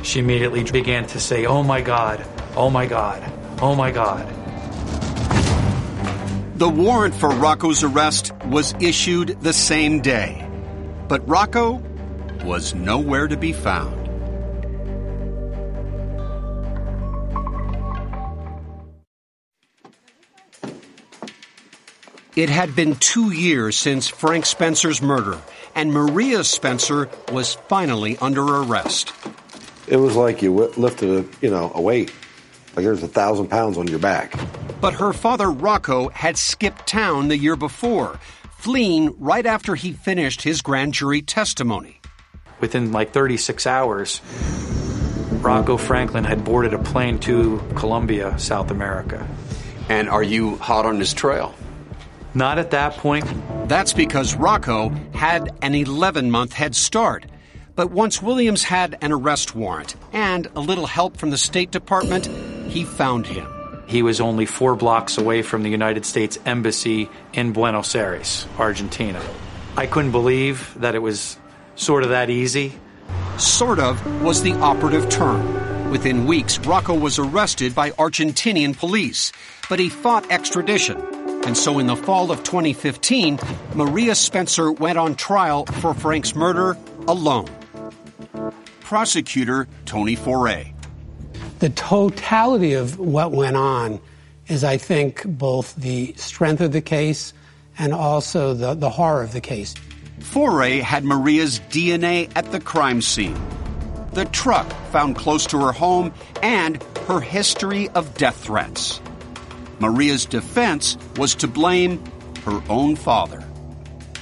She 0.04 0.20
immediately 0.20 0.64
began 0.66 1.08
to 1.08 1.20
say, 1.20 1.46
Oh 1.46 1.64
my 1.64 1.82
God, 1.82 2.26
oh 2.58 2.70
my 2.70 2.86
God, 2.86 3.24
oh 3.62 3.74
my 3.74 3.92
God. 3.92 4.28
The 6.58 6.68
warrant 6.68 7.16
for 7.16 7.30
Rocco's 7.30 7.86
arrest 7.86 8.34
was 8.48 8.76
issued 8.82 9.40
the 9.40 9.54
same 9.54 10.02
day. 10.02 10.46
But 11.08 11.26
Rocco 11.26 11.82
was 12.44 12.76
nowhere 12.76 13.30
to 13.30 13.38
be 13.38 13.54
found. 13.54 13.96
It 22.36 22.50
had 22.50 22.76
been 22.76 22.96
two 22.96 23.32
years 23.32 23.76
since 23.78 24.08
Frank 24.08 24.46
Spencer's 24.46 25.02
murder, 25.02 25.38
and 25.80 25.94
Maria 25.94 26.44
Spencer 26.44 27.08
was 27.32 27.54
finally 27.54 28.18
under 28.18 28.44
arrest. 28.44 29.14
It 29.88 29.96
was 29.96 30.14
like 30.14 30.42
you 30.42 30.52
lifted 30.54 31.10
a, 31.10 31.26
you 31.42 31.50
know, 31.50 31.72
a 31.74 31.80
weight. 31.80 32.12
Like 32.76 32.84
there's 32.84 33.02
a 33.02 33.08
thousand 33.08 33.48
pounds 33.48 33.78
on 33.78 33.88
your 33.88 34.00
back. 34.00 34.38
But 34.82 34.96
her 34.96 35.14
father, 35.14 35.50
Rocco, 35.50 36.10
had 36.10 36.38
skipped 36.38 36.86
town 36.86 37.30
the 37.30 37.38
year 37.38 37.56
before, 37.56 38.20
fleeing 38.58 39.16
right 39.20 39.46
after 39.46 39.74
he 39.76 39.94
finished 39.94 40.42
his 40.42 40.62
grand 40.62 40.94
jury 40.94 41.22
testimony. 41.22 42.02
Within 42.60 42.92
like 42.92 43.14
36 43.14 43.66
hours, 43.66 44.20
Rocco 45.40 45.78
Franklin 45.78 46.26
had 46.26 46.44
boarded 46.44 46.74
a 46.74 46.80
plane 46.80 47.20
to 47.20 47.64
Colombia, 47.78 48.38
South 48.38 48.70
America. 48.70 49.26
And 49.88 50.10
are 50.10 50.24
you 50.24 50.58
hot 50.58 50.86
on 50.86 51.00
his 51.00 51.14
trail? 51.14 51.56
Not 52.40 52.58
at 52.58 52.72
that 52.72 52.94
point. 52.94 53.26
That's 53.68 53.92
because 53.92 54.34
Rocco 54.34 54.88
had 55.14 55.52
an 55.62 55.76
11 55.76 56.32
month 56.32 56.54
head 56.54 56.74
start. 56.74 57.26
But 57.76 57.92
once 57.92 58.22
Williams 58.22 58.64
had 58.64 58.98
an 59.02 59.12
arrest 59.12 59.56
warrant 59.56 59.98
and 60.14 60.48
a 60.56 60.62
little 60.62 60.88
help 60.88 61.18
from 61.18 61.32
the 61.32 61.38
State 61.38 61.70
Department, 61.70 62.28
he 62.72 62.86
found 62.86 63.28
him. 63.28 63.46
He 63.88 64.02
was 64.04 64.22
only 64.22 64.46
four 64.46 64.78
blocks 64.78 65.18
away 65.18 65.42
from 65.42 65.64
the 65.64 65.70
United 65.70 66.06
States 66.06 66.40
Embassy 66.46 67.10
in 67.34 67.52
Buenos 67.52 67.94
Aires, 67.94 68.48
Argentina. 68.58 69.22
I 69.76 69.86
couldn't 69.86 70.12
believe 70.12 70.74
that 70.80 70.96
it 70.96 71.00
was 71.00 71.38
sort 71.76 72.04
of 72.04 72.10
that 72.12 72.30
easy. 72.30 72.72
Sort 73.38 73.80
of 73.80 74.00
was 74.24 74.44
the 74.44 74.54
operative 74.54 75.10
term. 75.10 75.92
Within 75.92 76.26
weeks, 76.26 76.58
Rocco 76.60 76.94
was 76.94 77.20
arrested 77.20 77.76
by 77.76 77.92
Argentinian 77.92 78.78
police, 78.78 79.34
but 79.68 79.78
he 79.78 79.90
fought 79.90 80.32
extradition. 80.32 81.19
And 81.46 81.58
so 81.58 81.80
in 81.80 81.88
the 81.88 81.96
fall 81.96 82.32
of 82.32 82.44
2015, 82.44 83.40
Maria 83.74 84.16
Spencer 84.16 84.72
went 84.72 84.98
on 84.98 85.16
trial 85.16 85.66
for 85.66 85.94
Frank's 85.94 86.36
murder 86.36 86.78
alone. 87.08 87.48
Prosecutor 88.82 89.68
Tony 89.86 90.16
Forray. 90.16 90.74
The 91.60 91.70
totality 91.70 92.74
of 92.74 93.00
what 93.00 93.32
went 93.32 93.56
on 93.56 94.00
is, 94.48 94.64
I 94.64 94.78
think, 94.78 95.24
both 95.26 95.76
the 95.76 96.14
strength 96.14 96.62
of 96.62 96.72
the 96.72 96.82
case 96.82 97.34
and 97.78 97.94
also 97.94 98.54
the, 98.54 98.74
the 98.74 98.90
horror 98.90 99.24
of 99.24 99.32
the 99.32 99.42
case. 99.42 99.74
Forray 100.20 100.82
had 100.82 101.04
Maria's 101.04 101.60
DNA 101.70 102.32
at 102.36 102.52
the 102.52 102.60
crime 102.60 103.02
scene, 103.02 103.40
the 104.14 104.26
truck 104.26 104.70
found 104.92 105.16
close 105.16 105.46
to 105.48 105.60
her 105.60 105.72
home, 105.72 106.14
and 106.42 106.84
her 107.08 107.20
history 107.20 107.90
of 107.90 108.14
death 108.16 108.44
threats. 108.44 109.00
Maria's 109.80 110.26
defense 110.26 110.98
was 111.18 111.36
to 111.36 111.48
blame 111.48 112.04
her 112.46 112.62
own 112.70 112.96
father. 112.96 113.44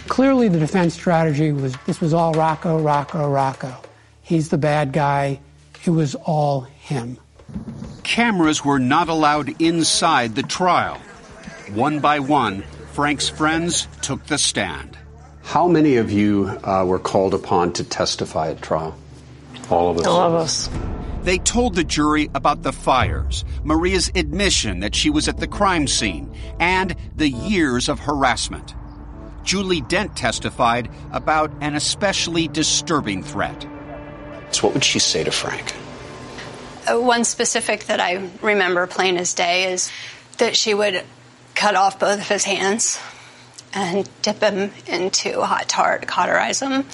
Clearly, 0.08 0.48
the 0.48 0.60
defense 0.60 0.94
strategy 0.94 1.52
was 1.52 1.76
this 1.86 2.00
was 2.00 2.14
all 2.14 2.34
Rocco, 2.34 2.80
Rocco, 2.80 3.30
Rocco. 3.30 3.76
He's 4.22 4.50
the 4.50 4.58
bad 4.58 4.94
guy. 4.94 5.40
It 5.86 5.90
was 5.90 6.16
all 6.16 6.62
him. 6.62 7.18
Cameras 8.04 8.64
were 8.64 8.80
not 8.80 9.10
allowed 9.10 9.62
inside 9.62 10.36
the 10.36 10.44
trial. 10.44 10.98
One 11.74 12.00
by 12.00 12.20
one, 12.20 12.64
Frank's 12.94 13.30
friends 13.30 13.88
took 14.02 14.26
the 14.26 14.38
stand. 14.38 14.98
How 15.44 15.68
many 15.68 15.98
of 15.98 16.12
you 16.12 16.60
uh, 16.64 16.84
were 16.86 17.00
called 17.00 17.34
upon 17.34 17.74
to 17.74 17.84
testify 17.84 18.52
at 18.52 18.62
trial? 18.62 18.98
All 19.70 19.92
of 19.92 19.98
us. 19.98 20.08
All 20.08 20.22
of 20.22 20.34
us. 20.34 20.70
They 21.28 21.40
told 21.40 21.76
the 21.76 21.84
jury 21.84 22.30
about 22.34 22.64
the 22.64 22.72
fires, 22.72 23.44
Maria's 23.62 24.10
admission 24.16 24.80
that 24.80 24.96
she 24.96 25.10
was 25.10 25.28
at 25.28 25.36
the 25.36 25.46
crime 25.46 25.86
scene, 25.86 26.34
and 26.58 26.96
the 27.18 27.28
years 27.28 27.90
of 27.90 28.00
harassment. 28.00 28.74
Julie 29.44 29.82
Dent 29.82 30.16
testified 30.16 30.90
about 31.12 31.52
an 31.60 31.76
especially 31.76 32.48
disturbing 32.48 33.24
threat. 33.24 33.68
So, 34.52 34.68
what 34.68 34.76
would 34.76 34.86
she 34.86 35.00
say 35.00 35.26
to 35.26 35.32
Frank? 35.32 35.76
Uh, 36.90 36.98
One 37.02 37.26
specific 37.26 37.88
that 37.88 38.00
I 38.00 38.30
remember 38.42 38.88
plain 38.88 39.18
as 39.18 39.34
day 39.34 39.74
is 39.74 39.92
that 40.38 40.56
she 40.56 40.74
would 40.74 41.04
cut 41.56 41.76
off 41.76 42.00
both 42.00 42.22
of 42.22 42.30
his 42.30 42.46
hands 42.46 43.02
and 43.74 44.10
dip 44.22 44.40
him 44.40 44.72
into 44.86 45.42
hot 45.42 45.68
tar 45.68 45.98
to 45.98 46.06
cauterize 46.06 46.62
him 46.62 46.86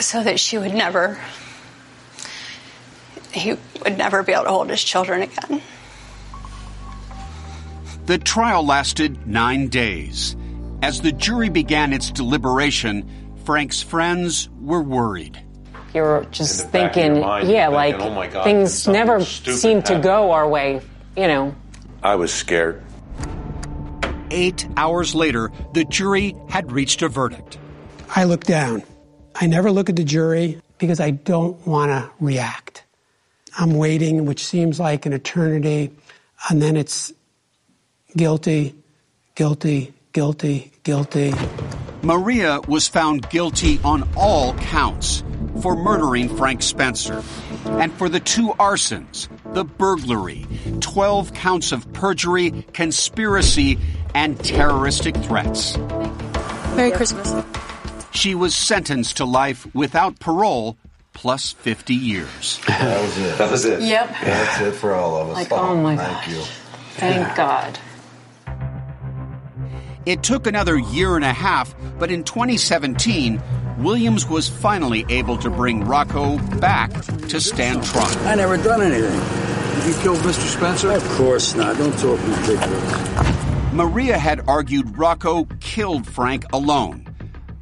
so 0.00 0.24
that 0.24 0.40
she 0.40 0.58
would 0.58 0.74
never, 0.74 1.20
he 3.32 3.56
would 3.84 3.98
never 3.98 4.22
be 4.22 4.32
able 4.32 4.44
to 4.44 4.50
hold 4.50 4.70
his 4.70 4.82
children 4.82 5.22
again. 5.22 5.62
The 8.06 8.18
trial 8.18 8.64
lasted 8.64 9.26
nine 9.26 9.68
days. 9.68 10.34
As 10.82 11.00
the 11.00 11.12
jury 11.12 11.48
began 11.48 11.92
its 11.92 12.10
deliberation, 12.10 13.34
Frank's 13.44 13.82
friends 13.82 14.48
were 14.60 14.82
worried. 14.82 15.38
You're 15.94 16.24
just 16.30 16.60
In 16.60 16.66
the 16.66 16.72
back 16.72 16.90
of 16.90 16.94
thinking, 16.94 17.20
mind, 17.20 17.48
yeah, 17.48 17.64
you're 17.64 17.72
like 17.72 17.94
"Oh 17.98 18.10
my 18.10 18.26
God, 18.26 18.44
things 18.44 18.86
never 18.86 19.24
seem 19.24 19.82
to 19.82 19.98
go 19.98 20.30
our 20.32 20.48
way, 20.48 20.80
you 21.16 21.26
know. 21.26 21.54
I 22.02 22.14
was 22.14 22.32
scared. 22.32 22.82
Eight 24.30 24.66
hours 24.76 25.14
later, 25.14 25.50
the 25.72 25.84
jury 25.84 26.34
had 26.48 26.70
reached 26.70 27.02
a 27.02 27.08
verdict. 27.08 27.58
I 28.14 28.24
look 28.24 28.44
down. 28.44 28.82
I 29.34 29.46
never 29.46 29.70
look 29.70 29.88
at 29.88 29.96
the 29.96 30.04
jury 30.04 30.60
because 30.78 31.00
I 31.00 31.10
don't 31.10 31.66
want 31.66 31.90
to 31.90 32.10
react. 32.20 32.84
I'm 33.60 33.74
waiting, 33.74 34.24
which 34.24 34.44
seems 34.44 34.78
like 34.78 35.04
an 35.04 35.12
eternity, 35.12 35.90
and 36.48 36.62
then 36.62 36.76
it's 36.76 37.12
guilty, 38.16 38.76
guilty, 39.34 39.92
guilty, 40.12 40.70
guilty. 40.84 41.34
Maria 42.02 42.60
was 42.68 42.86
found 42.86 43.28
guilty 43.30 43.80
on 43.82 44.08
all 44.16 44.54
counts 44.54 45.24
for 45.60 45.74
murdering 45.74 46.36
Frank 46.36 46.62
Spencer 46.62 47.24
and 47.66 47.92
for 47.94 48.08
the 48.08 48.20
two 48.20 48.50
arsons, 48.60 49.26
the 49.54 49.64
burglary, 49.64 50.46
12 50.78 51.34
counts 51.34 51.72
of 51.72 51.92
perjury, 51.92 52.64
conspiracy, 52.72 53.76
and 54.14 54.38
terroristic 54.44 55.16
threats. 55.16 55.76
Merry 56.76 56.92
Christmas. 56.92 57.34
She 58.12 58.36
was 58.36 58.54
sentenced 58.54 59.16
to 59.16 59.24
life 59.24 59.66
without 59.74 60.20
parole 60.20 60.78
plus 61.18 61.50
50 61.50 61.94
years. 61.94 62.60
That 62.68 63.02
was 63.02 63.18
it. 63.18 63.38
That 63.38 63.50
was 63.50 63.64
it. 63.64 63.82
Yep. 63.82 64.08
That's 64.22 64.60
it 64.60 64.72
for 64.72 64.94
all 64.94 65.16
of 65.20 65.30
us. 65.30 65.34
Like, 65.34 65.50
oh 65.50 65.76
my 65.76 65.94
oh, 65.94 65.96
thank 65.96 66.16
gosh. 66.16 66.28
you. 66.28 66.42
Thank 66.92 67.36
God. 67.36 67.78
It 70.06 70.22
took 70.22 70.46
another 70.46 70.78
year 70.78 71.16
and 71.16 71.24
a 71.24 71.32
half, 71.32 71.74
but 71.98 72.12
in 72.12 72.22
2017, 72.22 73.42
Williams 73.78 74.28
was 74.28 74.48
finally 74.48 75.04
able 75.08 75.36
to 75.38 75.50
bring 75.50 75.84
Rocco 75.84 76.38
back 76.60 76.92
to 77.28 77.40
stand 77.40 77.82
trial. 77.82 78.28
I 78.28 78.36
never 78.36 78.56
done 78.56 78.80
anything. 78.80 79.10
Did 79.80 79.96
you 79.96 80.02
kill 80.02 80.16
Mr. 80.18 80.46
Spencer? 80.56 80.92
Of 80.92 81.08
course 81.16 81.56
not. 81.56 81.76
Don't 81.78 81.98
talk 81.98 82.20
ridiculous. 82.24 83.72
Maria 83.72 84.18
had 84.18 84.48
argued 84.48 84.96
Rocco 84.96 85.48
killed 85.58 86.06
Frank 86.06 86.44
alone, 86.52 87.06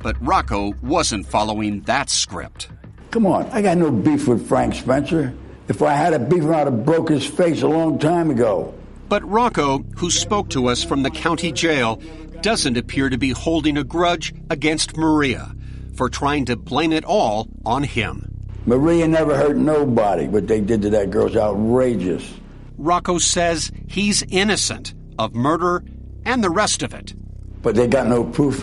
but 0.00 0.14
Rocco 0.20 0.74
wasn't 0.82 1.26
following 1.26 1.80
that 1.82 2.10
script. 2.10 2.68
Come 3.10 3.26
on, 3.26 3.46
I 3.46 3.62
got 3.62 3.78
no 3.78 3.90
beef 3.90 4.28
with 4.28 4.48
Frank 4.48 4.74
Spencer. 4.74 5.34
If 5.68 5.82
I 5.82 5.94
had 5.94 6.12
a 6.14 6.18
beef, 6.18 6.44
I'd 6.44 6.66
have 6.66 6.84
broke 6.84 7.08
his 7.08 7.26
face 7.26 7.62
a 7.62 7.68
long 7.68 7.98
time 7.98 8.30
ago. 8.30 8.74
But 9.08 9.28
Rocco, 9.28 9.84
who 9.96 10.10
spoke 10.10 10.50
to 10.50 10.66
us 10.66 10.82
from 10.82 11.02
the 11.02 11.10
county 11.10 11.52
jail, 11.52 12.00
doesn't 12.42 12.76
appear 12.76 13.08
to 13.08 13.18
be 13.18 13.30
holding 13.30 13.76
a 13.76 13.84
grudge 13.84 14.34
against 14.50 14.96
Maria 14.96 15.54
for 15.94 16.08
trying 16.08 16.44
to 16.46 16.56
blame 16.56 16.92
it 16.92 17.04
all 17.04 17.48
on 17.64 17.82
him. 17.82 18.32
Maria 18.66 19.06
never 19.06 19.36
hurt 19.36 19.56
nobody. 19.56 20.26
What 20.26 20.48
they 20.48 20.60
did 20.60 20.82
to 20.82 20.90
that 20.90 21.10
girl's 21.10 21.36
outrageous. 21.36 22.28
Rocco 22.76 23.18
says 23.18 23.70
he's 23.86 24.22
innocent 24.28 24.94
of 25.18 25.34
murder 25.34 25.82
and 26.24 26.42
the 26.42 26.50
rest 26.50 26.82
of 26.82 26.92
it. 26.92 27.14
But 27.62 27.76
they 27.76 27.86
got 27.86 28.06
no 28.08 28.24
proof. 28.24 28.62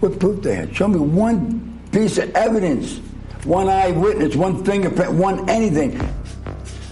What 0.00 0.18
proof 0.18 0.42
they 0.42 0.56
had? 0.56 0.74
Show 0.76 0.88
me 0.88 0.98
one 0.98 1.80
piece 1.92 2.18
of 2.18 2.34
evidence. 2.34 3.00
One 3.44 3.68
eyewitness, 3.68 4.36
one 4.36 4.64
fingerprint, 4.64 5.12
one 5.12 5.48
anything. 5.50 5.98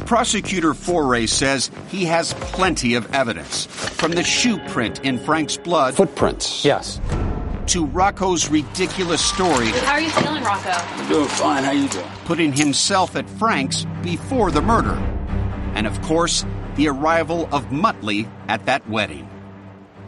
Prosecutor 0.07 0.73
Forray 0.75 1.29
says 1.29 1.71
he 1.89 2.05
has 2.05 2.35
plenty 2.35 2.95
of 2.95 3.13
evidence 3.15 3.67
from 3.67 4.13
the 4.13 4.23
shoe 4.23 4.59
print 4.69 5.01
in 5.05 5.19
Frank's 5.19 5.57
blood. 5.57 5.95
Footprints. 5.95 6.65
Yes. 6.65 7.01
To 7.69 7.87
Rocco's 7.87 8.51
ridiculous 8.51 9.25
story, 9.25 9.69
How 9.69 9.93
are 9.93 10.01
you 10.01 10.11
feeling, 10.11 10.43
Rocco? 10.43 10.71
I'm 10.71 11.09
doing 11.09 11.29
fine. 11.29 11.65
How 11.65 11.71
you 11.71 11.89
doing? 11.89 12.05
putting 12.27 12.53
himself 12.53 13.17
at 13.17 13.29
Frank's 13.31 13.87
before 14.03 14.51
the 14.51 14.61
murder. 14.61 14.95
And 15.75 15.87
of 15.87 16.03
course, 16.03 16.45
the 16.77 16.89
arrival 16.89 17.49
of 17.53 17.67
Muttley 17.67 18.29
at 18.49 18.67
that 18.67 18.87
wedding. 18.91 19.29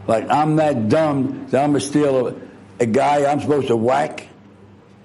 Like 0.07 0.29
I'm 0.29 0.57
that 0.57 0.89
dumb 0.89 1.47
that 1.49 1.63
I'm 1.63 1.69
gonna 1.71 1.79
steal 1.79 2.27
a, 2.27 2.35
a 2.79 2.85
guy 2.85 3.25
I'm 3.31 3.39
supposed 3.39 3.67
to 3.67 3.75
whack, 3.75 4.27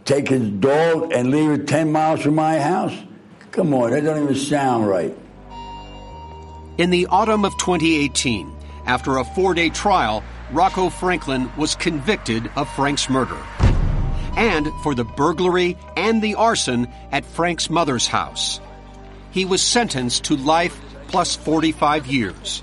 take 0.04 0.28
his 0.28 0.48
dog, 0.50 1.12
and 1.12 1.30
leave 1.30 1.50
it 1.50 1.68
ten 1.68 1.92
miles 1.92 2.22
from 2.22 2.34
my 2.34 2.58
house. 2.58 2.94
Come 3.50 3.74
on, 3.74 3.90
that 3.90 4.04
don't 4.04 4.22
even 4.22 4.34
sound 4.34 4.88
right. 4.88 5.16
In 6.78 6.90
the 6.90 7.06
autumn 7.06 7.44
of 7.44 7.52
2018, 7.58 8.54
after 8.86 9.18
a 9.18 9.24
four 9.24 9.54
day 9.54 9.70
trial, 9.70 10.24
Rocco 10.52 10.88
Franklin 10.88 11.50
was 11.56 11.74
convicted 11.74 12.50
of 12.56 12.68
Frank's 12.74 13.08
murder 13.08 13.38
and 14.36 14.68
for 14.82 14.94
the 14.94 15.04
burglary 15.04 15.76
and 15.96 16.22
the 16.22 16.34
arson 16.34 16.88
at 17.12 17.24
Frank's 17.24 17.68
mother's 17.68 18.06
house. 18.06 18.60
He 19.30 19.44
was 19.44 19.62
sentenced 19.62 20.24
to 20.24 20.36
life 20.36 20.80
plus 21.08 21.36
45 21.36 22.06
years. 22.06 22.62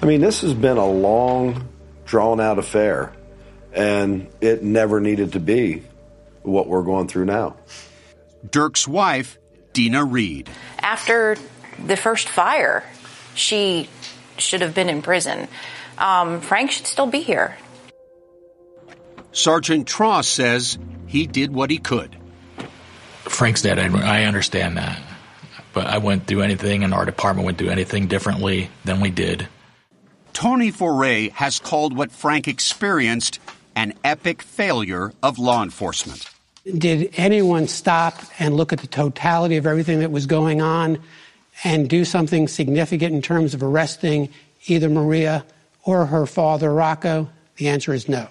I 0.00 0.06
mean, 0.06 0.20
this 0.20 0.40
has 0.40 0.54
been 0.54 0.76
a 0.76 0.86
long, 0.86 1.68
drawn 2.04 2.40
out 2.40 2.58
affair, 2.58 3.12
and 3.74 4.28
it 4.40 4.62
never 4.62 5.00
needed 5.00 5.32
to 5.32 5.40
be 5.40 5.82
what 6.42 6.66
we're 6.66 6.82
going 6.82 7.08
through 7.08 7.26
now. 7.26 7.56
Dirk's 8.48 8.86
wife, 8.86 9.38
Dina 9.72 10.04
Reed. 10.04 10.50
After 10.78 11.36
the 11.84 11.96
first 11.96 12.28
fire, 12.28 12.84
she 13.34 13.88
should 14.38 14.60
have 14.60 14.74
been 14.74 14.88
in 14.88 15.02
prison. 15.02 15.48
Um, 15.98 16.40
Frank 16.40 16.72
should 16.72 16.86
still 16.86 17.06
be 17.06 17.20
here. 17.20 17.56
Sergeant 19.32 19.88
Tross 19.88 20.26
says 20.26 20.78
he 21.06 21.26
did 21.26 21.52
what 21.52 21.70
he 21.70 21.78
could. 21.78 22.16
Frank's 23.20 23.62
dead. 23.62 23.78
I 23.78 24.20
I 24.20 24.24
understand 24.24 24.76
that. 24.76 25.00
But 25.72 25.86
I 25.86 25.98
wouldn't 25.98 26.26
do 26.26 26.42
anything, 26.42 26.84
and 26.84 26.92
our 26.92 27.06
department 27.06 27.46
wouldn't 27.46 27.58
do 27.58 27.70
anything 27.70 28.06
differently 28.06 28.70
than 28.84 29.00
we 29.00 29.10
did. 29.10 29.48
Tony 30.34 30.70
Foray 30.70 31.30
has 31.30 31.58
called 31.58 31.96
what 31.96 32.12
Frank 32.12 32.46
experienced 32.46 33.38
an 33.74 33.94
epic 34.04 34.42
failure 34.42 35.12
of 35.22 35.38
law 35.38 35.62
enforcement. 35.62 36.28
Did 36.64 37.12
anyone 37.16 37.66
stop 37.66 38.22
and 38.38 38.56
look 38.56 38.72
at 38.72 38.80
the 38.80 38.86
totality 38.86 39.56
of 39.56 39.66
everything 39.66 40.00
that 40.00 40.12
was 40.12 40.26
going 40.26 40.62
on 40.62 41.02
and 41.64 41.88
do 41.88 42.04
something 42.04 42.48
significant 42.48 43.14
in 43.14 43.22
terms 43.22 43.54
of 43.54 43.62
arresting 43.62 44.28
either 44.66 44.88
Maria 44.88 45.44
or 45.84 46.06
her 46.06 46.26
father, 46.26 46.72
Rocco? 46.72 47.28
The 47.56 47.68
answer 47.68 47.92
is 47.92 48.08
no. 48.08 48.28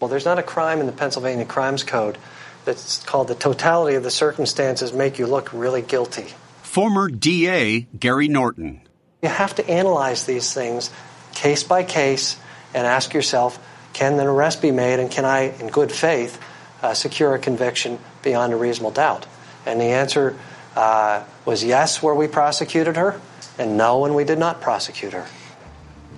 Well, 0.00 0.08
there's 0.08 0.24
not 0.24 0.38
a 0.38 0.42
crime 0.42 0.80
in 0.80 0.86
the 0.86 0.92
Pennsylvania 0.92 1.44
Crimes 1.44 1.82
Code 1.82 2.18
that's 2.64 3.02
called 3.04 3.28
the 3.28 3.34
totality 3.34 3.96
of 3.96 4.02
the 4.02 4.10
circumstances 4.10 4.92
make 4.92 5.18
you 5.18 5.26
look 5.26 5.52
really 5.52 5.82
guilty. 5.82 6.26
Former 6.62 7.08
DA 7.08 7.86
Gary 7.98 8.28
Norton. 8.28 8.82
You 9.22 9.28
have 9.28 9.54
to 9.56 9.68
analyze 9.68 10.24
these 10.24 10.52
things 10.54 10.90
case 11.34 11.62
by 11.62 11.82
case 11.82 12.38
and 12.74 12.86
ask 12.86 13.12
yourself 13.14 13.58
can 14.00 14.18
an 14.18 14.26
arrest 14.26 14.62
be 14.62 14.70
made 14.70 14.98
and 14.98 15.10
can 15.10 15.26
I, 15.26 15.52
in 15.60 15.68
good 15.68 15.92
faith, 15.92 16.40
uh, 16.80 16.94
secure 16.94 17.34
a 17.34 17.38
conviction 17.38 17.98
beyond 18.22 18.54
a 18.54 18.56
reasonable 18.56 18.92
doubt? 18.92 19.26
And 19.66 19.78
the 19.78 19.92
answer 19.92 20.38
uh, 20.74 21.22
was 21.44 21.62
yes, 21.62 22.02
where 22.02 22.14
we 22.14 22.26
prosecuted 22.26 22.96
her, 22.96 23.20
and 23.58 23.76
no, 23.76 23.98
when 23.98 24.14
we 24.14 24.24
did 24.24 24.38
not 24.38 24.62
prosecute 24.62 25.12
her. 25.12 25.26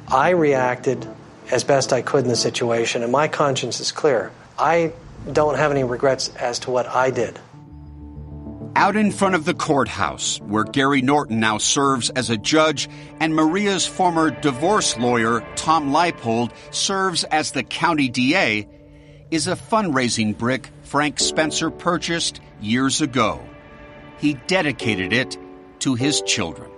I 0.06 0.30
reacted 0.30 1.08
as 1.50 1.64
best 1.64 1.92
I 1.92 2.02
could 2.02 2.22
in 2.22 2.28
the 2.28 2.36
situation, 2.36 3.02
and 3.02 3.10
my 3.10 3.26
conscience 3.26 3.80
is 3.80 3.90
clear. 3.90 4.30
I 4.56 4.92
don't 5.32 5.56
have 5.56 5.72
any 5.72 5.82
regrets 5.82 6.28
as 6.36 6.60
to 6.60 6.70
what 6.70 6.86
I 6.86 7.10
did. 7.10 7.36
Out 8.74 8.96
in 8.96 9.12
front 9.12 9.34
of 9.34 9.44
the 9.44 9.54
courthouse, 9.54 10.40
where 10.40 10.64
Gary 10.64 11.02
Norton 11.02 11.40
now 11.40 11.58
serves 11.58 12.08
as 12.10 12.30
a 12.30 12.38
judge 12.38 12.88
and 13.20 13.34
Maria's 13.34 13.86
former 13.86 14.30
divorce 14.30 14.96
lawyer, 14.96 15.46
Tom 15.56 15.90
Leipold, 15.90 16.52
serves 16.70 17.24
as 17.24 17.52
the 17.52 17.62
county 17.62 18.08
DA, 18.08 18.66
is 19.30 19.46
a 19.46 19.56
fundraising 19.56 20.36
brick 20.36 20.70
Frank 20.82 21.20
Spencer 21.20 21.70
purchased 21.70 22.40
years 22.60 23.00
ago. 23.00 23.40
he 24.18 24.34
dedicated 24.46 25.12
it 25.12 25.36
to 25.80 25.94
his 25.94 26.22
children. 26.22 26.70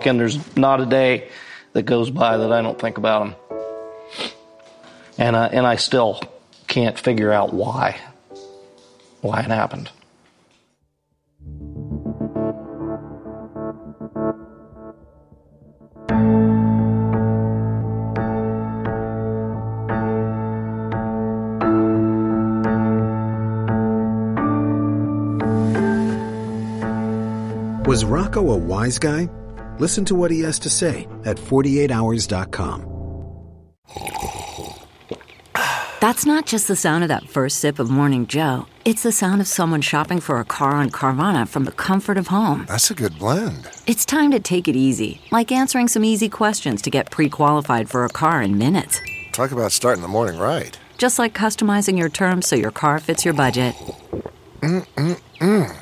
And 0.00 0.20
there's 0.20 0.38
not 0.56 0.80
a 0.80 0.86
day 0.86 1.28
that 1.72 1.84
goes 1.84 2.10
by 2.10 2.36
that 2.36 2.52
I 2.52 2.60
don't 2.60 2.78
think 2.78 2.98
about 2.98 3.26
him. 3.28 3.34
And 5.16 5.34
I, 5.36 5.46
and 5.46 5.66
I 5.66 5.76
still 5.76 6.20
can't 6.66 6.98
figure 6.98 7.32
out 7.32 7.54
why. 7.54 7.98
Why 9.22 9.40
it 9.40 9.46
happened. 9.46 9.90
Was 27.92 28.06
Rocco 28.06 28.52
a 28.52 28.56
wise 28.56 28.98
guy? 28.98 29.28
Listen 29.78 30.02
to 30.06 30.14
what 30.14 30.30
he 30.30 30.40
has 30.40 30.58
to 30.60 30.70
say 30.70 31.06
at 31.26 31.36
48hours.com. 31.36 32.88
That's 36.00 36.24
not 36.24 36.46
just 36.46 36.68
the 36.68 36.74
sound 36.74 37.04
of 37.04 37.08
that 37.08 37.28
first 37.28 37.58
sip 37.58 37.78
of 37.78 37.90
Morning 37.90 38.26
Joe. 38.26 38.64
It's 38.86 39.02
the 39.02 39.12
sound 39.12 39.42
of 39.42 39.46
someone 39.46 39.82
shopping 39.82 40.20
for 40.20 40.40
a 40.40 40.44
car 40.46 40.70
on 40.70 40.88
Carvana 40.88 41.46
from 41.46 41.66
the 41.66 41.72
comfort 41.72 42.16
of 42.16 42.28
home. 42.28 42.64
That's 42.66 42.90
a 42.90 42.94
good 42.94 43.18
blend. 43.18 43.68
It's 43.86 44.06
time 44.06 44.30
to 44.30 44.40
take 44.40 44.68
it 44.68 44.74
easy, 44.74 45.20
like 45.30 45.52
answering 45.52 45.88
some 45.88 46.02
easy 46.02 46.30
questions 46.30 46.80
to 46.82 46.90
get 46.90 47.10
pre 47.10 47.28
qualified 47.28 47.90
for 47.90 48.06
a 48.06 48.08
car 48.08 48.40
in 48.40 48.56
minutes. 48.56 49.02
Talk 49.32 49.52
about 49.52 49.70
starting 49.70 50.00
the 50.00 50.08
morning 50.08 50.40
right. 50.40 50.78
Just 50.96 51.18
like 51.18 51.34
customizing 51.34 51.98
your 51.98 52.08
terms 52.08 52.48
so 52.48 52.56
your 52.56 52.70
car 52.70 52.98
fits 53.00 53.26
your 53.26 53.34
budget. 53.34 53.74
Mm-mm-mm. 54.62 55.81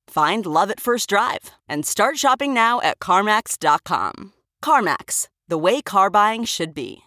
Find 0.11 0.45
love 0.45 0.69
at 0.69 0.81
first 0.81 1.07
drive 1.07 1.51
and 1.69 1.85
start 1.85 2.17
shopping 2.17 2.53
now 2.53 2.81
at 2.81 2.99
CarMax.com. 2.99 4.33
CarMax, 4.61 5.29
the 5.47 5.57
way 5.57 5.81
car 5.81 6.09
buying 6.09 6.43
should 6.43 6.73
be. 6.73 7.03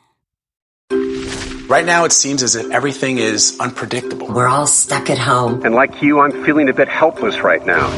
Right 1.69 1.85
now, 1.85 2.07
it 2.07 2.13
seems 2.13 2.43
as 2.43 2.57
if 2.57 2.71
everything 2.71 3.19
is 3.19 3.61
unpredictable. 3.61 4.29
We're 4.29 4.49
all 4.49 4.67
stuck 4.67 5.11
at 5.11 5.19
home. 5.19 5.67
And 5.67 5.75
like 5.75 6.01
you, 6.01 6.21
I'm 6.21 6.47
feeling 6.47 6.71
a 6.71 6.73
bit 6.73 6.89
helpless 6.89 7.41
right 7.41 7.65
now. 7.67 7.91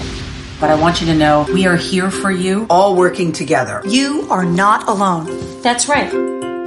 But 0.60 0.70
I 0.70 0.74
want 0.74 1.00
you 1.00 1.06
to 1.06 1.14
know 1.14 1.46
we 1.54 1.66
are 1.66 1.76
here 1.76 2.10
for 2.10 2.32
you, 2.32 2.66
all 2.68 2.96
working 2.96 3.30
together. 3.30 3.82
You 3.86 4.26
are 4.28 4.44
not 4.44 4.88
alone. 4.88 5.62
That's 5.62 5.88
right. 5.88 6.10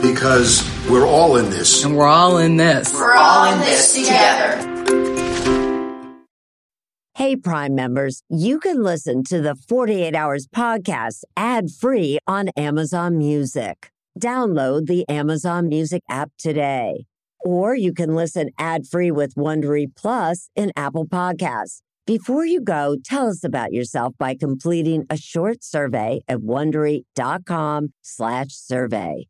Because 0.02 0.64
we're 0.90 1.06
all 1.06 1.36
in 1.36 1.50
this. 1.50 1.84
And 1.84 1.98
we're 1.98 2.08
all 2.08 2.38
in 2.38 2.56
this. 2.56 2.94
We're 2.94 3.16
all 3.16 3.52
in 3.52 3.60
this 3.60 3.94
together. 3.96 4.69
Hey, 7.30 7.36
Prime 7.36 7.76
members, 7.76 8.24
you 8.28 8.60
can 8.60 8.82
listen 8.82 9.24
to 9.26 9.40
the 9.40 9.54
48 9.54 10.16
Hours 10.16 10.48
podcast 10.48 11.22
ad 11.38 11.70
free 11.70 12.18
on 12.26 12.50
Amazon 12.58 13.20
Music. 13.20 13.92
Download 14.20 14.88
the 14.88 15.08
Amazon 15.08 15.70
Music 15.70 16.02
app 16.10 16.32
today. 16.40 17.06
Or 17.42 17.76
you 17.76 17.94
can 17.94 18.16
listen 18.16 18.50
ad 18.58 18.88
free 18.88 19.12
with 19.12 19.36
Wondery 19.36 19.96
Plus 19.96 20.50
in 20.56 20.72
Apple 20.76 21.06
Podcasts. 21.06 21.82
Before 22.08 22.48
you 22.48 22.62
go, 22.62 22.98
tell 23.06 23.28
us 23.28 23.44
about 23.44 23.74
yourself 23.74 24.16
by 24.18 24.34
completing 24.34 25.06
a 25.12 25.16
short 25.16 25.64
survey 25.64 26.22
at 26.28 26.40
slash 28.02 28.48
survey. 28.50 29.28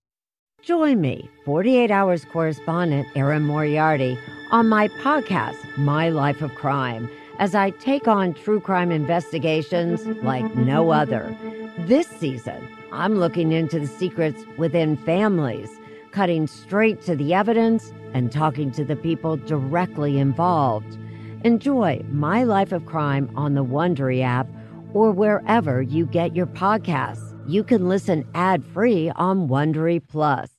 Join 0.62 1.02
me, 1.02 1.30
48 1.44 1.92
Hours 1.92 2.24
correspondent 2.24 3.10
Erin 3.14 3.44
Moriarty, 3.44 4.18
on 4.52 4.70
my 4.70 4.88
podcast, 4.88 5.58
My 5.78 6.08
Life 6.08 6.42
of 6.42 6.56
Crime 6.56 7.10
as 7.40 7.56
I 7.56 7.72
take 7.72 8.08
on 8.08 8.34
true 8.34 8.60
crime 8.60 8.92
investigations 8.92 10.06
like 10.24 10.54
no 10.56 10.92
other. 10.92 11.36
This 11.80 12.08
season, 12.08 12.68
I'm 12.92 13.16
looking 13.16 13.54
into 13.54 13.80
the 13.80 13.88
secrets 13.88 14.44
within 14.58 14.98
families, 14.98 15.70
cutting 16.12 16.48
straight 16.48 17.02
to 17.04 17.16
the 17.16 17.34
evidence 17.34 17.94
and 18.14 18.32
talking 18.32 18.72
to 18.72 18.84
the 18.84 18.98
people 18.98 19.38
directly 19.38 20.20
involved. 20.20 20.98
Enjoy 21.46 22.04
My 22.12 22.44
Life 22.44 22.74
of 22.74 22.86
Crime 22.86 23.32
on 23.36 23.54
the 23.54 23.64
Wondery 23.64 24.22
app 24.22 24.48
or 24.94 25.12
wherever 25.12 25.82
you 25.82 26.06
get 26.06 26.36
your 26.36 26.48
podcasts. 26.48 27.34
You 27.48 27.64
can 27.64 27.88
listen 27.88 28.28
ad-free 28.36 29.12
on 29.12 29.48
Wondery 29.48 30.06
Plus. 30.06 30.59